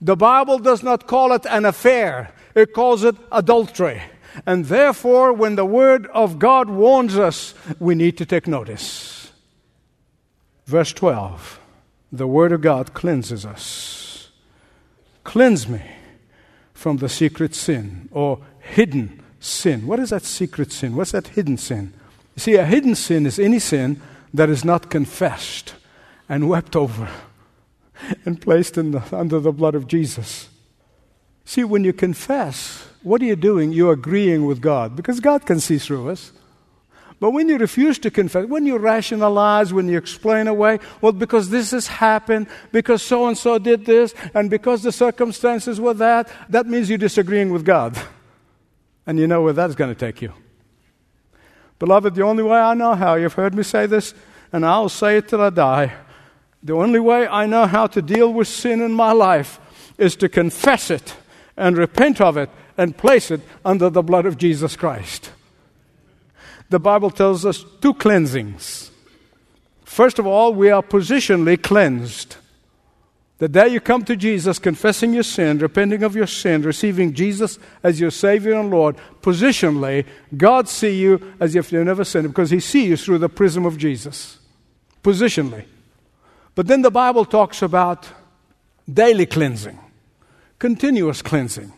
The 0.00 0.16
Bible 0.16 0.58
does 0.58 0.82
not 0.82 1.06
call 1.06 1.32
it 1.32 1.44
an 1.46 1.64
affair. 1.64 2.32
It 2.54 2.72
calls 2.72 3.02
it 3.02 3.16
adultery. 3.32 4.00
And 4.46 4.66
therefore, 4.66 5.32
when 5.32 5.56
the 5.56 5.64
Word 5.64 6.06
of 6.08 6.38
God 6.38 6.68
warns 6.68 7.16
us, 7.16 7.54
we 7.78 7.94
need 7.94 8.18
to 8.18 8.26
take 8.26 8.46
notice. 8.46 9.32
Verse 10.66 10.92
12 10.92 11.60
The 12.12 12.26
Word 12.26 12.52
of 12.52 12.60
God 12.60 12.94
cleanses 12.94 13.46
us. 13.46 14.30
Cleanse 15.22 15.68
me 15.68 15.82
from 16.72 16.98
the 16.98 17.08
secret 17.08 17.54
sin 17.54 18.08
or 18.12 18.40
hidden 18.60 19.22
sin. 19.40 19.86
What 19.86 20.00
is 20.00 20.10
that 20.10 20.24
secret 20.24 20.72
sin? 20.72 20.96
What's 20.96 21.12
that 21.12 21.28
hidden 21.28 21.56
sin? 21.56 21.94
You 22.36 22.40
see, 22.40 22.54
a 22.56 22.64
hidden 22.64 22.94
sin 22.94 23.26
is 23.26 23.38
any 23.38 23.58
sin 23.58 24.00
that 24.32 24.50
is 24.50 24.64
not 24.64 24.90
confessed 24.90 25.74
and 26.28 26.48
wept 26.48 26.74
over 26.74 27.08
and 28.24 28.40
placed 28.40 28.74
the, 28.74 29.02
under 29.12 29.38
the 29.38 29.52
blood 29.52 29.74
of 29.74 29.86
Jesus. 29.86 30.48
See, 31.44 31.64
when 31.64 31.84
you 31.84 31.92
confess, 31.92 32.88
what 33.04 33.22
are 33.22 33.26
you 33.26 33.36
doing? 33.36 33.72
You're 33.72 33.92
agreeing 33.92 34.46
with 34.46 34.60
God 34.60 34.96
because 34.96 35.20
God 35.20 35.46
can 35.46 35.60
see 35.60 35.78
through 35.78 36.10
us. 36.10 36.32
But 37.20 37.30
when 37.30 37.48
you 37.48 37.58
refuse 37.58 37.98
to 38.00 38.10
confess, 38.10 38.46
when 38.46 38.66
you 38.66 38.76
rationalize, 38.76 39.72
when 39.72 39.88
you 39.88 39.96
explain 39.96 40.48
away, 40.48 40.80
well, 41.00 41.12
because 41.12 41.48
this 41.48 41.70
has 41.70 41.86
happened, 41.86 42.48
because 42.72 43.02
so 43.02 43.28
and 43.28 43.38
so 43.38 43.58
did 43.58 43.86
this, 43.86 44.14
and 44.34 44.50
because 44.50 44.82
the 44.82 44.90
circumstances 44.90 45.80
were 45.80 45.94
that, 45.94 46.28
that 46.48 46.66
means 46.66 46.88
you're 46.88 46.98
disagreeing 46.98 47.50
with 47.50 47.64
God. 47.64 47.96
And 49.06 49.18
you 49.18 49.26
know 49.26 49.42
where 49.42 49.52
that's 49.52 49.74
going 49.74 49.94
to 49.94 49.98
take 49.98 50.22
you. 50.22 50.32
Beloved, 51.78 52.14
the 52.14 52.22
only 52.22 52.42
way 52.42 52.58
I 52.58 52.74
know 52.74 52.94
how, 52.94 53.14
you've 53.14 53.34
heard 53.34 53.54
me 53.54 53.62
say 53.62 53.86
this, 53.86 54.14
and 54.52 54.64
I'll 54.64 54.88
say 54.88 55.18
it 55.18 55.28
till 55.28 55.40
I 55.40 55.50
die. 55.50 55.92
The 56.62 56.72
only 56.72 57.00
way 57.00 57.28
I 57.28 57.46
know 57.46 57.66
how 57.66 57.86
to 57.88 58.00
deal 58.00 58.32
with 58.32 58.48
sin 58.48 58.80
in 58.80 58.92
my 58.92 59.12
life 59.12 59.60
is 59.98 60.16
to 60.16 60.28
confess 60.28 60.90
it 60.90 61.14
and 61.56 61.76
repent 61.76 62.20
of 62.20 62.36
it 62.36 62.50
and 62.76 62.96
place 62.96 63.30
it 63.30 63.40
under 63.64 63.90
the 63.90 64.02
blood 64.02 64.26
of 64.26 64.38
Jesus 64.38 64.76
Christ. 64.76 65.30
The 66.70 66.80
Bible 66.80 67.10
tells 67.10 67.44
us 67.44 67.64
two 67.80 67.94
cleansings. 67.94 68.90
First 69.84 70.18
of 70.18 70.26
all, 70.26 70.54
we 70.54 70.70
are 70.70 70.82
positionally 70.82 71.62
cleansed. 71.62 72.36
The 73.38 73.48
day 73.48 73.68
you 73.68 73.80
come 73.80 74.04
to 74.04 74.16
Jesus, 74.16 74.58
confessing 74.58 75.12
your 75.12 75.22
sin, 75.22 75.58
repenting 75.58 76.02
of 76.02 76.16
your 76.16 76.26
sin, 76.26 76.62
receiving 76.62 77.12
Jesus 77.12 77.58
as 77.82 78.00
your 78.00 78.10
Savior 78.10 78.54
and 78.54 78.70
Lord, 78.70 78.96
positionally, 79.22 80.06
God 80.36 80.68
see 80.68 80.98
you 80.98 81.34
as 81.40 81.54
if 81.54 81.70
you 81.70 81.84
never 81.84 82.04
sinned 82.04 82.28
because 82.28 82.50
He 82.50 82.60
sees 82.60 82.88
you 82.88 82.96
through 82.96 83.18
the 83.18 83.28
prism 83.28 83.66
of 83.66 83.76
Jesus. 83.76 84.38
Positionally. 85.02 85.64
But 86.54 86.68
then 86.68 86.82
the 86.82 86.90
Bible 86.90 87.24
talks 87.24 87.60
about 87.60 88.08
daily 88.92 89.26
cleansing, 89.26 89.78
continuous 90.58 91.20
cleansing 91.20 91.72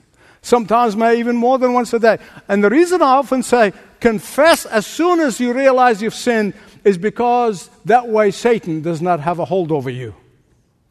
sometimes 0.46 0.96
may 0.96 1.18
even 1.18 1.36
more 1.36 1.58
than 1.58 1.72
once 1.72 1.92
a 1.92 1.98
day. 1.98 2.18
And 2.48 2.62
the 2.62 2.70
reason 2.70 3.02
I 3.02 3.16
often 3.16 3.42
say 3.42 3.72
confess 4.00 4.64
as 4.64 4.86
soon 4.86 5.20
as 5.20 5.40
you 5.40 5.52
realize 5.52 6.00
you've 6.00 6.14
sinned 6.14 6.54
is 6.84 6.96
because 6.96 7.68
that 7.84 8.08
way 8.08 8.30
Satan 8.30 8.80
does 8.80 9.02
not 9.02 9.20
have 9.20 9.40
a 9.40 9.44
hold 9.44 9.72
over 9.72 9.90
you. 9.90 10.14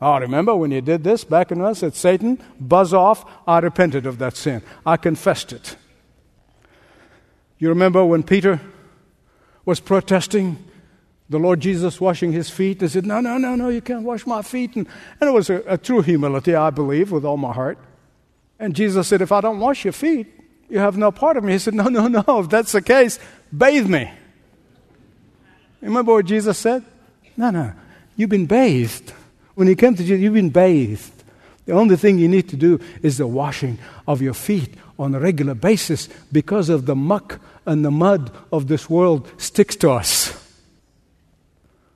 Oh, 0.02 0.20
remember 0.20 0.54
when 0.56 0.72
you 0.72 0.82
did 0.82 1.06
this 1.06 1.24
back 1.24 1.52
in 1.52 1.62
us? 1.62 1.80
Said 1.80 1.96
Satan, 1.96 2.42
buzz 2.60 2.94
off. 2.94 3.26
I 3.48 3.60
repented 3.60 4.06
of 4.06 4.18
that 4.18 4.36
sin. 4.36 4.62
I 4.86 4.98
confessed 4.98 5.54
it. 5.54 5.78
You 7.58 7.70
remember 7.70 8.06
when 8.06 8.24
Peter 8.24 8.60
was 9.64 9.80
protesting 9.80 10.58
the 11.30 11.40
Lord 11.40 11.62
Jesus 11.62 12.02
washing 12.02 12.34
his 12.34 12.50
feet? 12.50 12.82
He 12.82 12.90
said, 12.90 13.06
No, 13.06 13.22
no, 13.22 13.38
no, 13.38 13.56
no, 13.56 13.70
you 13.70 13.80
can't 13.80 14.04
wash 14.04 14.28
my 14.28 14.42
feet. 14.42 14.76
And, 14.76 14.86
and 15.22 15.30
it 15.30 15.34
was 15.34 15.50
a, 15.50 15.64
a 15.66 15.78
true 15.78 16.02
humility, 16.02 16.54
I 16.54 16.72
believe, 16.72 17.12
with 17.12 17.24
all 17.24 17.38
my 17.38 17.54
heart. 17.54 17.78
And 18.60 18.76
Jesus 18.76 19.08
said, 19.08 19.22
If 19.22 19.32
I 19.32 19.42
don't 19.42 19.60
wash 19.60 19.84
your 19.86 19.94
feet, 19.94 20.28
you 20.70 20.80
have 20.80 20.98
no 20.98 21.12
part 21.12 21.38
of 21.38 21.44
me. 21.44 21.54
He 21.54 21.60
said, 21.60 21.74
No, 21.74 21.86
no, 21.86 22.08
no. 22.08 22.24
If 22.40 22.50
that's 22.50 22.72
the 22.72 22.82
case, 22.82 23.20
bathe 23.56 23.88
me. 23.88 24.12
Remember 25.82 26.14
what 26.14 26.26
Jesus 26.26 26.58
said? 26.58 26.84
No, 27.38 27.50
no. 27.52 27.74
You've 28.16 28.30
been 28.30 28.46
bathed. 28.46 29.14
When 29.56 29.68
you 29.68 29.76
came 29.76 29.96
to 29.96 30.04
Jesus, 30.04 30.20
you've 30.20 30.34
been 30.34 30.50
bathed. 30.50 31.12
The 31.66 31.74
only 31.74 31.96
thing 31.96 32.20
you 32.20 32.28
need 32.28 32.50
to 32.50 32.56
do 32.56 32.80
is 33.02 33.18
the 33.18 33.28
washing 33.28 33.80
of 34.08 34.22
your 34.22 34.34
feet 34.34 34.76
on 34.98 35.14
a 35.14 35.20
regular 35.20 35.56
basis 35.56 36.08
because 36.32 36.70
of 36.70 36.86
the 36.86 36.96
muck 36.96 37.40
and 37.66 37.84
the 37.84 37.92
mud 37.92 38.32
of 38.52 38.68
this 38.68 38.90
world 38.90 39.30
sticks 39.38 39.76
to 39.78 39.92
us. 39.92 40.34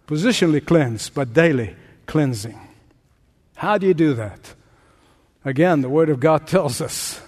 Positionally 0.08 0.66
cleansed, 0.66 1.14
but 1.14 1.34
daily 1.34 1.76
cleansing. 2.08 2.60
How 3.56 3.78
do 3.78 3.86
you 3.86 3.94
do 3.94 4.14
that? 4.16 4.56
Again, 5.50 5.82
the 5.82 5.90
Word 5.90 6.12
of 6.12 6.20
God 6.20 6.46
tells 6.46 6.80
us. 6.80 7.20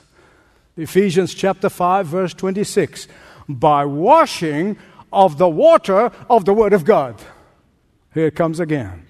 Ephesians 0.78 1.34
chapter 1.34 1.70
5, 1.70 2.06
verse 2.06 2.34
26 2.36 3.08
by 3.50 3.84
washing 3.84 4.78
of 5.12 5.40
the 5.40 5.50
water 5.50 6.12
of 6.30 6.46
the 6.46 6.54
Word 6.54 6.72
of 6.72 6.86
God. 6.86 7.20
Here 8.14 8.28
it 8.28 8.36
comes 8.36 8.60
again. 8.60 9.08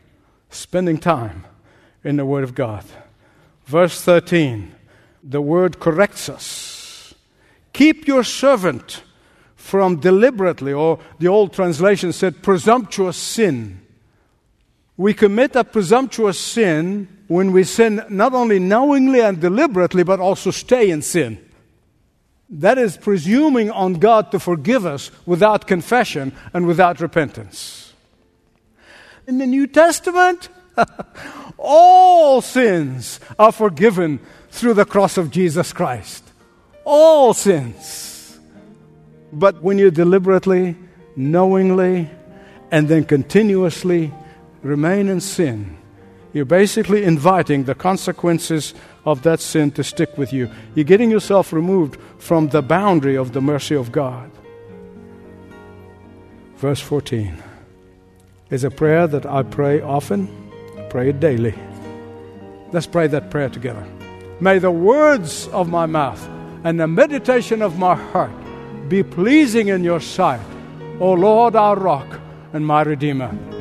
Spending 0.49 0.97
time 0.97 1.43
in 2.05 2.15
the 2.15 2.25
Word 2.25 2.45
of 2.45 2.55
God. 2.55 2.85
Verse 3.65 3.99
13 4.01 4.73
the 5.21 5.41
Word 5.41 5.81
corrects 5.81 6.29
us. 6.29 7.13
Keep 7.73 8.07
your 8.07 8.23
servant 8.23 9.03
from 9.55 9.99
deliberately, 9.99 10.71
or 10.71 10.99
the 11.19 11.27
old 11.27 11.51
translation 11.51 12.13
said 12.13 12.41
presumptuous 12.41 13.17
sin. 13.17 13.81
We 14.95 15.13
commit 15.13 15.57
a 15.57 15.65
presumptuous 15.65 16.39
sin 16.39 17.09
when 17.31 17.53
we 17.53 17.63
sin 17.63 18.03
not 18.09 18.33
only 18.33 18.59
knowingly 18.59 19.21
and 19.21 19.39
deliberately, 19.39 20.03
but 20.03 20.19
also 20.19 20.51
stay 20.51 20.89
in 20.89 21.01
sin. 21.01 21.37
That 22.49 22.77
is 22.77 22.97
presuming 22.97 23.71
on 23.71 23.93
God 23.93 24.33
to 24.33 24.39
forgive 24.39 24.85
us 24.85 25.11
without 25.25 25.65
confession 25.65 26.33
and 26.53 26.67
without 26.67 26.99
repentance. 26.99 27.93
In 29.27 29.37
the 29.37 29.47
New 29.47 29.65
Testament, 29.65 30.49
all 31.57 32.41
sins 32.41 33.21
are 33.39 33.53
forgiven 33.53 34.19
through 34.49 34.73
the 34.73 34.83
cross 34.83 35.17
of 35.17 35.31
Jesus 35.31 35.71
Christ. 35.71 36.25
All 36.83 37.33
sins. 37.33 38.39
But 39.31 39.63
when 39.63 39.77
you 39.77 39.89
deliberately, 39.89 40.75
knowingly, 41.15 42.09
and 42.71 42.89
then 42.89 43.05
continuously 43.05 44.13
remain 44.63 45.07
in 45.07 45.21
sin, 45.21 45.77
you're 46.33 46.45
basically 46.45 47.03
inviting 47.03 47.65
the 47.65 47.75
consequences 47.75 48.73
of 49.05 49.23
that 49.23 49.39
sin 49.39 49.71
to 49.71 49.83
stick 49.83 50.17
with 50.17 50.31
you. 50.31 50.49
You're 50.75 50.85
getting 50.85 51.11
yourself 51.11 51.51
removed 51.51 51.99
from 52.19 52.49
the 52.49 52.61
boundary 52.61 53.17
of 53.17 53.33
the 53.33 53.41
mercy 53.41 53.75
of 53.75 53.91
God. 53.91 54.31
Verse 56.55 56.79
14 56.79 57.41
is 58.49 58.63
a 58.63 58.71
prayer 58.71 59.07
that 59.07 59.25
I 59.25 59.43
pray 59.43 59.81
often, 59.81 60.29
pray 60.89 61.09
it 61.09 61.19
daily. 61.19 61.55
Let's 62.71 62.87
pray 62.87 63.07
that 63.07 63.31
prayer 63.31 63.49
together. 63.49 63.85
May 64.39 64.59
the 64.59 64.71
words 64.71 65.47
of 65.49 65.69
my 65.69 65.85
mouth 65.85 66.25
and 66.63 66.79
the 66.79 66.87
meditation 66.87 67.61
of 67.61 67.77
my 67.79 67.95
heart 67.95 68.31
be 68.89 69.03
pleasing 69.03 69.69
in 69.69 69.83
your 69.83 69.99
sight, 69.99 70.41
O 70.99 71.13
Lord, 71.13 71.55
our 71.55 71.75
rock 71.75 72.19
and 72.53 72.65
my 72.65 72.83
Redeemer. 72.83 73.60